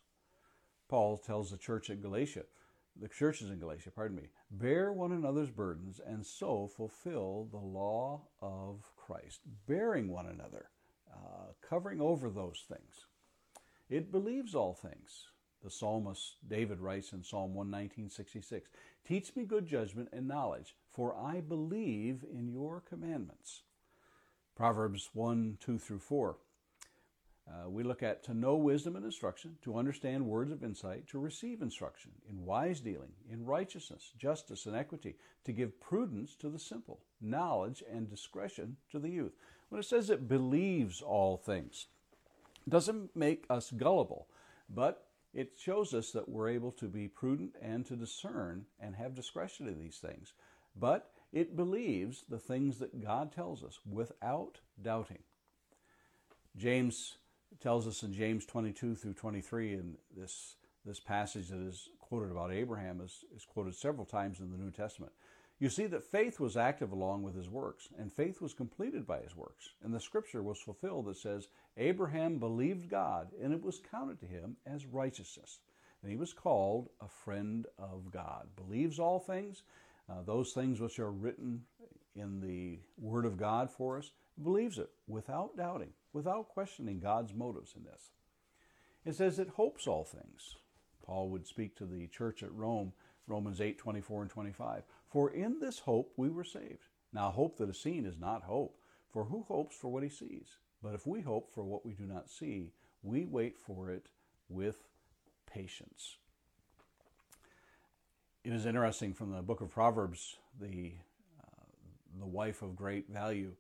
Paul 0.88 1.18
tells 1.18 1.52
the 1.52 1.58
church 1.58 1.90
at 1.92 2.02
Galatia, 2.02 2.46
the 2.96 3.08
churches 3.08 3.50
in 3.52 3.60
Galatia, 3.60 3.92
pardon 3.92 4.18
me, 4.18 4.30
bear 4.50 4.92
one 4.92 5.12
another's 5.12 5.52
burdens 5.52 6.00
and 6.00 6.26
so 6.26 6.68
fulfill 6.68 7.46
the 7.46 7.58
law 7.58 8.28
of 8.42 8.92
Christ, 8.96 9.42
bearing 9.68 10.10
one 10.10 10.26
another, 10.26 10.72
uh, 11.14 11.54
covering 11.62 12.02
over 12.02 12.30
those 12.30 12.66
things. 12.68 13.06
It 13.88 14.12
believes 14.12 14.56
all 14.56 14.74
things. 14.74 15.30
The 15.62 15.70
psalmist 15.70 16.38
David 16.48 16.80
writes 16.80 17.14
in 17.14 17.24
Psalm 17.24 17.54
119:66, 17.54 18.68
"Teach 19.04 19.36
me 19.36 19.44
good 19.44 19.66
judgment 19.66 20.10
and 20.12 20.28
knowledge, 20.28 20.76
for 20.90 21.16
I 21.16 21.42
believe 21.42 22.24
in 22.24 22.50
your 22.50 22.82
commandments." 22.82 23.64
Proverbs 24.56 25.10
1, 25.14 25.58
2 25.60 25.78
through 25.80 26.00
4. 26.00 26.38
Uh, 27.48 27.70
we 27.70 27.84
look 27.84 28.04
at 28.04 28.24
to 28.24 28.34
know 28.34 28.56
wisdom 28.56 28.96
and 28.96 29.04
instruction, 29.04 29.58
to 29.62 29.78
understand 29.78 30.26
words 30.26 30.52
of 30.52 30.64
insight, 30.64 31.08
to 31.08 31.20
receive 31.20 31.62
instruction 31.62 32.12
in 32.30 32.46
wise 32.46 32.80
dealing, 32.80 33.12
in 33.30 33.46
righteousness, 33.46 34.12
justice, 34.18 34.66
and 34.66 34.76
equity, 34.76 35.16
to 35.44 35.52
give 35.52 35.80
prudence 35.82 36.36
to 36.36 36.50
the 36.50 36.60
simple, 36.60 37.02
knowledge 37.20 37.84
and 37.92 38.10
discretion 38.10 38.78
to 38.92 39.00
the 39.00 39.10
youth. 39.10 39.34
When 39.70 39.80
it 39.80 39.86
says 39.86 40.10
it 40.10 40.28
believes 40.28 41.02
all 41.02 41.38
things, 41.38 41.88
doesn't 42.70 43.16
make 43.16 43.46
us 43.50 43.72
gullible, 43.72 44.28
but 44.70 45.08
it 45.34 45.54
shows 45.58 45.94
us 45.94 46.12
that 46.12 46.28
we're 46.28 46.50
able 46.50 46.72
to 46.74 46.88
be 46.88 47.08
prudent 47.08 47.56
and 47.62 47.86
to 47.86 47.96
discern 47.96 48.66
and 48.80 48.96
have 48.96 49.16
discretion 49.16 49.68
in 49.68 49.80
these 49.80 49.98
things. 49.98 50.34
But 50.76 51.12
it 51.32 51.56
believes 51.56 52.26
the 52.28 52.40
things 52.40 52.80
that 52.80 53.02
God 53.02 53.32
tells 53.32 53.64
us 53.64 53.80
without 53.90 54.60
doubting. 54.82 55.24
James 56.58 57.16
tells 57.62 57.88
us 57.88 58.04
in 58.04 58.14
James 58.14 58.46
22 58.46 58.96
through 58.96 59.14
23, 59.14 59.74
in 59.74 59.98
this, 60.16 60.56
this 60.86 61.00
passage 61.00 61.48
that 61.50 61.62
is 61.62 61.90
quoted 62.00 62.32
about 62.32 62.52
Abraham 62.52 63.00
is, 63.02 63.24
is 63.34 63.46
quoted 63.46 63.76
several 63.76 64.06
times 64.06 64.40
in 64.40 64.52
the 64.52 64.58
New 64.58 64.72
Testament. 64.72 65.14
You 65.62 65.70
see 65.70 65.86
that 65.86 66.04
faith 66.04 66.40
was 66.40 66.58
active 66.58 66.92
along 66.92 67.22
with 67.22 67.36
his 67.36 67.48
works, 67.48 67.88
and 68.00 68.12
faith 68.12 68.42
was 68.42 68.52
completed 68.52 69.06
by 69.06 69.20
his 69.20 69.36
works. 69.36 69.70
And 69.84 69.94
the 69.94 70.00
scripture 70.00 70.42
was 70.42 70.58
fulfilled 70.58 71.06
that 71.06 71.18
says, 71.18 71.50
Abraham 71.78 72.40
believed 72.40 72.90
God, 72.90 73.28
and 73.40 73.54
it 73.54 73.62
was 73.62 73.80
counted 73.92 74.20
to 74.22 74.26
him 74.26 74.58
as 74.66 74.88
righteousness. 74.88 75.60
And 76.02 76.10
he 76.10 76.18
was 76.18 76.34
called 76.34 76.90
a 77.00 77.08
friend 77.08 77.68
of 77.78 78.12
God. 78.12 78.48
Believes 78.56 78.98
all 78.98 79.20
things, 79.20 79.62
uh, 80.10 80.24
those 80.26 80.52
things 80.52 80.80
which 80.80 80.98
are 80.98 81.12
written 81.12 81.62
in 82.16 82.42
the 82.42 82.80
Word 82.98 83.26
of 83.26 83.38
God 83.38 83.70
for 83.70 84.00
us, 84.00 84.10
believes 84.42 84.80
it 84.80 84.90
without 85.08 85.56
doubting, 85.56 85.94
without 86.12 86.50
questioning 86.50 87.00
God's 87.00 87.36
motives 87.36 87.76
in 87.78 87.84
this. 87.84 88.10
It 89.06 89.14
says 89.14 89.38
it 89.38 89.50
hopes 89.50 89.86
all 89.86 90.06
things. 90.06 90.56
Paul 91.06 91.30
would 91.30 91.46
speak 91.46 91.76
to 91.78 91.86
the 91.86 92.08
church 92.08 92.42
at 92.42 92.52
Rome, 92.52 92.94
Romans 93.28 93.62
8 93.62 93.78
24 93.78 94.24
and 94.24 94.32
25. 94.32 94.84
For 95.12 95.30
in 95.30 95.60
this 95.60 95.80
hope 95.80 96.14
we 96.16 96.30
were 96.30 96.46
saved. 96.46 96.88
Now, 97.14 97.32
hope 97.32 97.58
that 97.58 97.70
is 97.70 97.80
seen 97.80 98.06
is 98.06 98.18
not 98.18 98.44
hope, 98.44 98.78
for 99.12 99.26
who 99.26 99.44
hopes 99.44 99.76
for 99.76 99.90
what 99.90 100.04
he 100.04 100.10
sees? 100.10 100.58
But 100.82 100.96
if 100.96 101.06
we 101.06 101.20
hope 101.20 101.54
for 101.54 101.66
what 101.66 101.86
we 101.86 101.92
do 101.92 102.06
not 102.06 102.30
see, 102.30 102.72
we 103.04 103.26
wait 103.26 103.60
for 103.60 103.92
it 103.92 104.08
with 104.48 104.88
patience. 105.46 106.16
It 108.46 108.54
is 108.54 108.66
interesting 108.66 109.14
from 109.14 109.32
the 109.32 109.42
book 109.42 109.60
of 109.60 109.70
Proverbs, 109.70 110.38
the, 110.60 110.94
uh, 111.42 111.66
the 112.18 112.26
wife 112.26 112.62
of 112.62 112.76
great 112.76 113.10
value, 113.10 113.52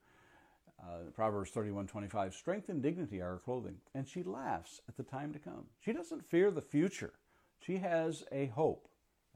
uh, 0.82 1.12
Proverbs 1.14 1.52
31:25, 1.52 2.34
strength 2.34 2.70
and 2.70 2.82
dignity 2.82 3.22
are 3.22 3.34
her 3.34 3.40
clothing, 3.40 3.82
and 3.94 4.08
she 4.08 4.24
laughs 4.24 4.82
at 4.88 4.96
the 4.96 5.04
time 5.04 5.34
to 5.34 5.40
come. 5.40 5.68
She 5.80 5.94
doesn't 5.94 6.26
fear 6.26 6.50
the 6.50 6.62
future. 6.62 7.14
She 7.60 7.78
has 7.78 8.24
a 8.32 8.48
hope 8.48 8.88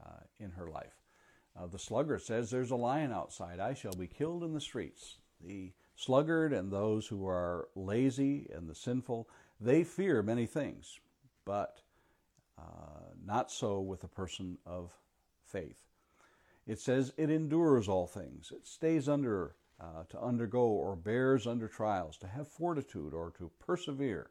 uh, 0.04 0.24
in 0.40 0.50
her 0.52 0.68
life. 0.68 1.05
Uh, 1.58 1.66
the 1.66 1.78
sluggard 1.78 2.22
says, 2.22 2.50
There's 2.50 2.70
a 2.70 2.76
lion 2.76 3.12
outside. 3.12 3.60
I 3.60 3.74
shall 3.74 3.94
be 3.94 4.06
killed 4.06 4.42
in 4.42 4.52
the 4.52 4.60
streets. 4.60 5.18
The 5.40 5.72
sluggard 5.94 6.52
and 6.52 6.70
those 6.70 7.06
who 7.06 7.26
are 7.26 7.68
lazy 7.74 8.48
and 8.54 8.68
the 8.68 8.74
sinful, 8.74 9.28
they 9.60 9.84
fear 9.84 10.22
many 10.22 10.46
things, 10.46 10.98
but 11.44 11.80
uh, 12.58 13.14
not 13.24 13.50
so 13.50 13.80
with 13.80 14.04
a 14.04 14.08
person 14.08 14.58
of 14.66 14.92
faith. 15.44 15.84
It 16.66 16.78
says 16.78 17.12
it 17.16 17.30
endures 17.30 17.88
all 17.88 18.06
things. 18.06 18.52
It 18.54 18.66
stays 18.66 19.08
under 19.08 19.54
uh, 19.80 20.04
to 20.08 20.20
undergo 20.20 20.60
or 20.60 20.96
bears 20.96 21.46
under 21.46 21.68
trials, 21.68 22.16
to 22.18 22.26
have 22.26 22.48
fortitude 22.48 23.12
or 23.12 23.30
to 23.38 23.50
persevere. 23.58 24.30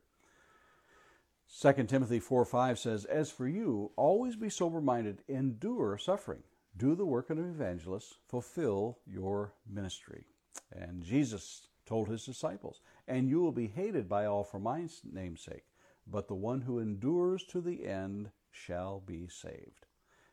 2 1.62 1.84
Timothy 1.84 2.20
4 2.20 2.46
5 2.46 2.80
says, 2.80 3.06
As 3.06 3.32
for 3.32 3.48
you, 3.48 3.92
always 3.96 4.36
be 4.36 4.50
sober 4.50 4.82
minded, 4.82 5.22
endure 5.28 5.98
suffering 6.00 6.42
do 6.78 6.96
the 6.96 7.06
work 7.06 7.30
of 7.30 7.38
an 7.38 7.50
evangelist, 7.50 8.16
fulfill 8.28 9.00
your 9.06 9.54
ministry. 9.70 10.26
And 10.72 11.04
Jesus 11.04 11.68
told 11.86 12.10
his 12.10 12.26
disciples, 12.26 12.82
And 13.08 13.30
you 13.30 13.42
will 13.42 13.52
be 13.52 13.68
hated 13.68 14.10
by 14.10 14.26
all 14.26 14.44
for 14.44 14.60
my 14.60 14.88
name's 15.04 15.42
sake, 15.42 15.66
but 16.08 16.28
the 16.28 16.36
one 16.36 16.62
who 16.62 16.80
endures 16.80 17.44
to 17.46 17.62
the 17.62 17.86
end 17.86 18.30
shall 18.52 19.00
be 19.00 19.28
saved. 19.28 19.86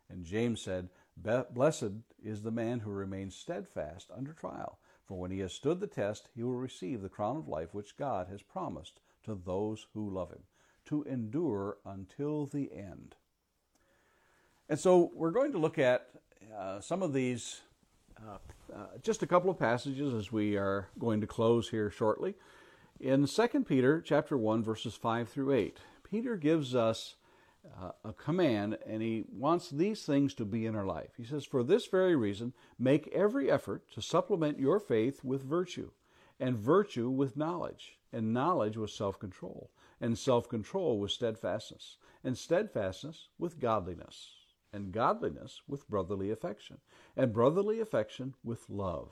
And 0.09 0.25
James 0.25 0.61
said, 0.61 0.89
Blessed 1.17 1.93
is 2.23 2.43
the 2.43 2.51
man 2.51 2.81
who 2.81 2.91
remains 2.91 3.37
steadfast 3.37 4.11
under 4.15 4.33
trial, 4.33 4.79
for 5.07 5.19
when 5.19 5.31
he 5.31 5.41
has 5.41 5.53
stood 5.53 5.81
the 5.81 5.87
test, 5.87 6.29
he 6.35 6.43
will 6.43 6.57
receive 6.57 7.03
the 7.03 7.09
crown 7.09 7.37
of 7.37 7.49
life 7.49 7.73
which 7.73 7.97
God 7.97 8.29
has 8.29 8.43
promised 8.43 9.01
to 9.25 9.35
those 9.35 9.87
who 9.95 10.11
love 10.11 10.31
him, 10.31 10.43
to 10.87 11.03
endure 11.05 11.79
until 11.85 12.47
the 12.47 12.73
end. 12.73 13.15
And 14.69 14.79
so 14.79 15.11
we're 15.15 15.31
going 15.31 15.53
to 15.53 15.59
look 15.59 15.79
at 15.79 16.09
uh, 16.57 16.81
some 16.81 17.03
of 17.03 17.13
these, 17.13 17.61
uh, 18.19 18.39
uh, 18.75 18.87
just 19.03 19.23
a 19.23 19.27
couple 19.27 19.51
of 19.51 19.59
passages 19.59 20.15
as 20.15 20.33
we 20.33 20.57
are 20.57 20.89
going 20.99 21.21
to 21.21 21.27
close 21.27 21.69
here 21.69 21.91
shortly. 21.91 22.35
In 23.01 23.27
2 23.27 23.65
Peter 23.65 24.01
chapter 24.01 24.37
1, 24.37 24.63
verses 24.63 24.95
5 24.95 25.29
through 25.29 25.53
8, 25.53 25.79
Peter 26.09 26.37
gives 26.37 26.75
us 26.75 27.17
uh, 27.81 27.93
a 28.05 28.13
command, 28.13 28.79
and 28.87 29.03
he 29.03 29.25
wants 29.33 29.71
these 29.71 30.05
things 30.05 30.35
to 30.35 30.45
be 30.45 30.67
in 30.67 30.75
our 30.75 30.87
life. 30.87 31.11
He 31.17 31.25
says, 31.25 31.45
For 31.45 31.63
this 31.63 31.87
very 31.87 32.17
reason, 32.17 32.53
make 32.79 33.09
every 33.09 33.51
effort 33.51 33.85
to 33.95 34.03
supplement 34.03 34.59
your 34.59 34.81
faith 34.81 35.25
with 35.25 35.43
virtue, 35.43 35.91
and 36.39 36.57
virtue 36.57 37.09
with 37.09 37.37
knowledge, 37.37 37.99
and 38.13 38.33
knowledge 38.35 38.77
with 38.77 38.91
self 38.91 39.19
control, 39.19 39.71
and 40.01 40.19
self 40.19 40.49
control 40.49 40.99
with 40.99 41.13
steadfastness, 41.13 41.97
and 42.25 42.37
steadfastness 42.37 43.29
with 43.39 43.61
godliness 43.61 44.42
and 44.73 44.93
godliness 44.93 45.61
with 45.69 45.89
brotherly 45.89 46.31
affection, 46.31 46.79
and 47.17 47.33
brotherly 47.33 47.81
affection 47.81 48.35
with 48.43 48.69
love. 48.69 49.11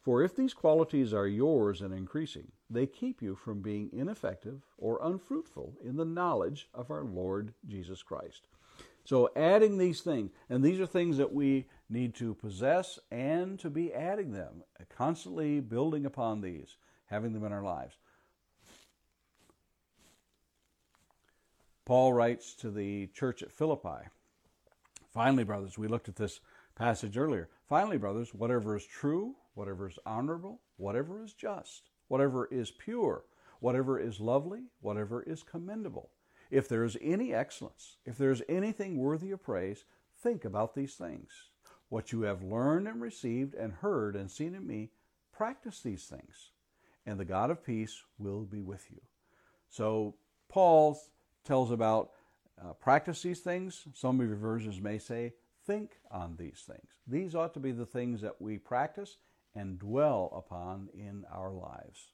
For 0.00 0.22
if 0.22 0.36
these 0.36 0.54
qualities 0.54 1.12
are 1.12 1.26
yours 1.26 1.80
and 1.80 1.92
increasing, 1.92 2.52
they 2.70 2.86
keep 2.86 3.20
you 3.20 3.34
from 3.34 3.60
being 3.60 3.90
ineffective 3.92 4.62
or 4.78 5.00
unfruitful 5.02 5.74
in 5.84 5.96
the 5.96 6.04
knowledge 6.04 6.68
of 6.72 6.90
our 6.90 7.02
Lord 7.02 7.54
Jesus 7.66 8.02
Christ. 8.02 8.46
So, 9.04 9.30
adding 9.36 9.78
these 9.78 10.00
things, 10.00 10.30
and 10.48 10.64
these 10.64 10.80
are 10.80 10.86
things 10.86 11.16
that 11.16 11.32
we 11.32 11.66
need 11.88 12.14
to 12.16 12.34
possess 12.34 12.98
and 13.10 13.58
to 13.60 13.70
be 13.70 13.92
adding 13.92 14.32
them, 14.32 14.64
constantly 14.96 15.60
building 15.60 16.06
upon 16.06 16.40
these, 16.40 16.76
having 17.06 17.32
them 17.32 17.44
in 17.44 17.52
our 17.52 17.62
lives. 17.62 17.96
Paul 21.84 22.12
writes 22.12 22.54
to 22.54 22.70
the 22.70 23.06
church 23.08 23.42
at 23.44 23.52
Philippi 23.52 24.08
Finally, 25.16 25.44
brothers, 25.44 25.78
we 25.78 25.88
looked 25.88 26.10
at 26.10 26.16
this 26.16 26.40
passage 26.74 27.16
earlier. 27.16 27.48
Finally, 27.66 27.96
brothers, 27.96 28.34
whatever 28.34 28.76
is 28.76 28.84
true, 28.84 29.34
whatever 29.54 29.88
is 29.88 29.98
honorable, 30.04 30.60
whatever 30.76 31.24
is 31.24 31.32
just, 31.32 31.84
whatever 32.08 32.46
is 32.52 32.70
pure, 32.70 33.24
whatever 33.60 33.98
is 33.98 34.20
lovely, 34.20 34.64
whatever 34.82 35.22
is 35.22 35.42
commendable, 35.42 36.10
if 36.50 36.68
there 36.68 36.84
is 36.84 36.98
any 37.00 37.32
excellence, 37.32 37.96
if 38.04 38.18
there 38.18 38.30
is 38.30 38.42
anything 38.46 38.98
worthy 38.98 39.30
of 39.30 39.42
praise, 39.42 39.86
think 40.22 40.44
about 40.44 40.74
these 40.74 40.96
things. 40.96 41.30
What 41.88 42.12
you 42.12 42.20
have 42.20 42.42
learned 42.42 42.86
and 42.86 43.00
received 43.00 43.54
and 43.54 43.72
heard 43.72 44.16
and 44.16 44.30
seen 44.30 44.54
in 44.54 44.66
me, 44.66 44.90
practice 45.32 45.80
these 45.80 46.04
things, 46.04 46.50
and 47.06 47.18
the 47.18 47.24
God 47.24 47.50
of 47.50 47.64
peace 47.64 48.02
will 48.18 48.42
be 48.42 48.60
with 48.60 48.90
you. 48.90 49.00
So, 49.70 50.16
Paul 50.50 51.00
tells 51.42 51.70
about 51.70 52.10
uh, 52.62 52.72
practice 52.74 53.22
these 53.22 53.40
things. 53.40 53.86
Some 53.94 54.20
of 54.20 54.26
your 54.26 54.36
versions 54.36 54.80
may 54.80 54.98
say, 54.98 55.34
think 55.66 55.98
on 56.10 56.36
these 56.38 56.64
things. 56.66 56.90
These 57.06 57.34
ought 57.34 57.54
to 57.54 57.60
be 57.60 57.72
the 57.72 57.86
things 57.86 58.20
that 58.22 58.40
we 58.40 58.58
practice 58.58 59.18
and 59.54 59.78
dwell 59.78 60.32
upon 60.36 60.88
in 60.94 61.24
our 61.32 61.50
lives. 61.50 62.12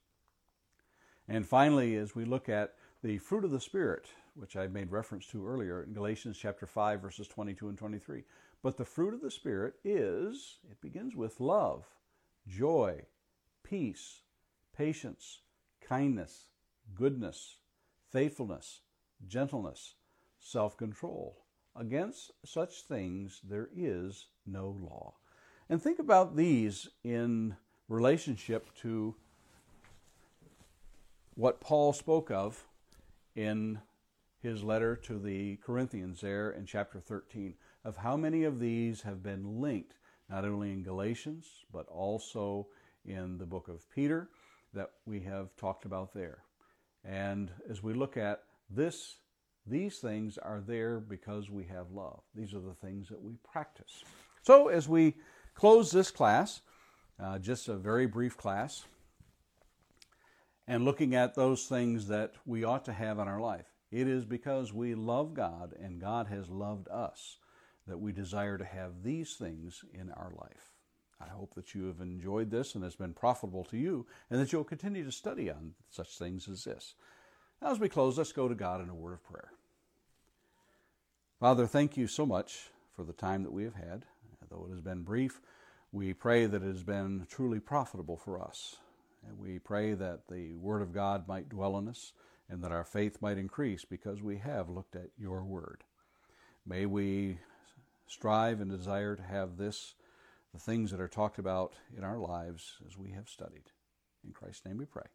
And 1.28 1.46
finally, 1.46 1.96
as 1.96 2.14
we 2.14 2.24
look 2.24 2.48
at 2.48 2.74
the 3.02 3.18
fruit 3.18 3.44
of 3.44 3.50
the 3.50 3.60
Spirit, 3.60 4.06
which 4.34 4.56
I 4.56 4.66
made 4.66 4.90
reference 4.90 5.26
to 5.28 5.46
earlier 5.46 5.82
in 5.82 5.92
Galatians 5.92 6.38
chapter 6.38 6.66
5, 6.66 7.00
verses 7.00 7.28
22 7.28 7.68
and 7.68 7.78
23. 7.78 8.24
But 8.62 8.76
the 8.76 8.84
fruit 8.84 9.12
of 9.12 9.20
the 9.20 9.30
Spirit 9.30 9.74
is, 9.84 10.58
it 10.70 10.80
begins 10.80 11.16
with 11.16 11.40
love, 11.40 11.84
joy, 12.46 13.02
peace, 13.64 14.22
patience, 14.76 15.40
kindness, 15.80 16.46
goodness, 16.94 17.56
faithfulness, 18.10 18.80
gentleness, 19.26 19.94
self 20.42 20.76
control. 20.76 21.38
Against 21.74 22.32
such 22.44 22.82
things 22.82 23.40
there 23.48 23.68
is 23.74 24.26
no 24.46 24.68
law. 24.68 25.14
And 25.70 25.80
think 25.80 25.98
about 25.98 26.36
these 26.36 26.88
in 27.02 27.56
relationship 27.88 28.68
to 28.82 29.14
what 31.34 31.60
Paul 31.60 31.92
spoke 31.92 32.30
of 32.30 32.66
in 33.34 33.80
his 34.42 34.62
letter 34.62 34.96
to 34.96 35.18
the 35.18 35.56
Corinthians 35.56 36.20
there 36.20 36.50
in 36.50 36.66
chapter 36.66 37.00
13 37.00 37.54
of 37.84 37.96
how 37.96 38.16
many 38.16 38.44
of 38.44 38.58
these 38.58 39.02
have 39.02 39.22
been 39.22 39.60
linked 39.60 39.94
not 40.28 40.44
only 40.44 40.72
in 40.72 40.82
Galatians 40.82 41.46
but 41.72 41.86
also 41.88 42.66
in 43.06 43.38
the 43.38 43.46
book 43.46 43.68
of 43.68 43.88
Peter 43.90 44.28
that 44.74 44.90
we 45.06 45.20
have 45.20 45.56
talked 45.56 45.84
about 45.84 46.12
there. 46.12 46.42
And 47.04 47.50
as 47.68 47.82
we 47.82 47.94
look 47.94 48.16
at 48.16 48.42
this, 48.68 49.16
these 49.66 49.98
things 49.98 50.38
are 50.38 50.60
there 50.60 50.98
because 50.98 51.50
we 51.50 51.64
have 51.64 51.90
love. 51.92 52.20
These 52.34 52.54
are 52.54 52.60
the 52.60 52.74
things 52.74 53.08
that 53.08 53.22
we 53.22 53.34
practice. 53.44 54.04
So 54.42 54.68
as 54.68 54.88
we 54.88 55.14
close 55.54 55.90
this 55.90 56.10
class, 56.10 56.60
uh, 57.22 57.38
just 57.38 57.68
a 57.68 57.76
very 57.76 58.06
brief 58.06 58.36
class, 58.36 58.84
and 60.66 60.84
looking 60.84 61.14
at 61.14 61.34
those 61.34 61.66
things 61.66 62.08
that 62.08 62.34
we 62.46 62.64
ought 62.64 62.84
to 62.86 62.92
have 62.92 63.18
in 63.18 63.28
our 63.28 63.40
life. 63.40 63.66
It 63.90 64.08
is 64.08 64.24
because 64.24 64.72
we 64.72 64.94
love 64.94 65.34
God 65.34 65.74
and 65.80 66.00
God 66.00 66.28
has 66.28 66.48
loved 66.48 66.88
us 66.88 67.38
that 67.86 67.98
we 67.98 68.12
desire 68.12 68.56
to 68.56 68.64
have 68.64 69.02
these 69.02 69.34
things 69.34 69.84
in 69.92 70.10
our 70.10 70.32
life. 70.36 70.72
I 71.20 71.28
hope 71.28 71.54
that 71.54 71.74
you 71.74 71.86
have 71.86 72.00
enjoyed 72.00 72.50
this 72.50 72.74
and 72.74 72.82
has 72.84 72.96
been 72.96 73.12
profitable 73.12 73.64
to 73.64 73.76
you, 73.76 74.06
and 74.30 74.40
that 74.40 74.52
you'll 74.52 74.64
continue 74.64 75.04
to 75.04 75.12
study 75.12 75.50
on 75.50 75.74
such 75.90 76.18
things 76.18 76.48
as 76.48 76.64
this. 76.64 76.94
As 77.64 77.78
we 77.78 77.88
close, 77.88 78.18
let's 78.18 78.32
go 78.32 78.48
to 78.48 78.56
God 78.56 78.82
in 78.82 78.88
a 78.88 78.94
word 78.94 79.12
of 79.12 79.22
prayer. 79.22 79.52
Father, 81.38 81.64
thank 81.64 81.96
you 81.96 82.08
so 82.08 82.26
much 82.26 82.70
for 82.96 83.04
the 83.04 83.12
time 83.12 83.44
that 83.44 83.52
we 83.52 83.62
have 83.62 83.76
had. 83.76 84.04
Though 84.50 84.66
it 84.68 84.72
has 84.72 84.80
been 84.80 85.02
brief, 85.02 85.40
we 85.92 86.12
pray 86.12 86.46
that 86.46 86.62
it 86.62 86.66
has 86.66 86.82
been 86.82 87.24
truly 87.30 87.60
profitable 87.60 88.16
for 88.16 88.42
us. 88.42 88.76
And 89.26 89.38
we 89.38 89.60
pray 89.60 89.94
that 89.94 90.26
the 90.28 90.54
Word 90.54 90.82
of 90.82 90.92
God 90.92 91.28
might 91.28 91.48
dwell 91.48 91.78
in 91.78 91.86
us 91.86 92.12
and 92.50 92.64
that 92.64 92.72
our 92.72 92.84
faith 92.84 93.18
might 93.22 93.38
increase 93.38 93.84
because 93.84 94.20
we 94.20 94.38
have 94.38 94.68
looked 94.68 94.96
at 94.96 95.10
your 95.16 95.44
Word. 95.44 95.84
May 96.66 96.84
we 96.86 97.38
strive 98.08 98.60
and 98.60 98.72
desire 98.72 99.14
to 99.14 99.22
have 99.22 99.56
this, 99.56 99.94
the 100.52 100.58
things 100.58 100.90
that 100.90 101.00
are 101.00 101.08
talked 101.08 101.38
about 101.38 101.74
in 101.96 102.02
our 102.02 102.18
lives 102.18 102.78
as 102.84 102.98
we 102.98 103.12
have 103.12 103.28
studied. 103.28 103.70
In 104.24 104.32
Christ's 104.32 104.66
name 104.66 104.78
we 104.78 104.84
pray. 104.84 105.06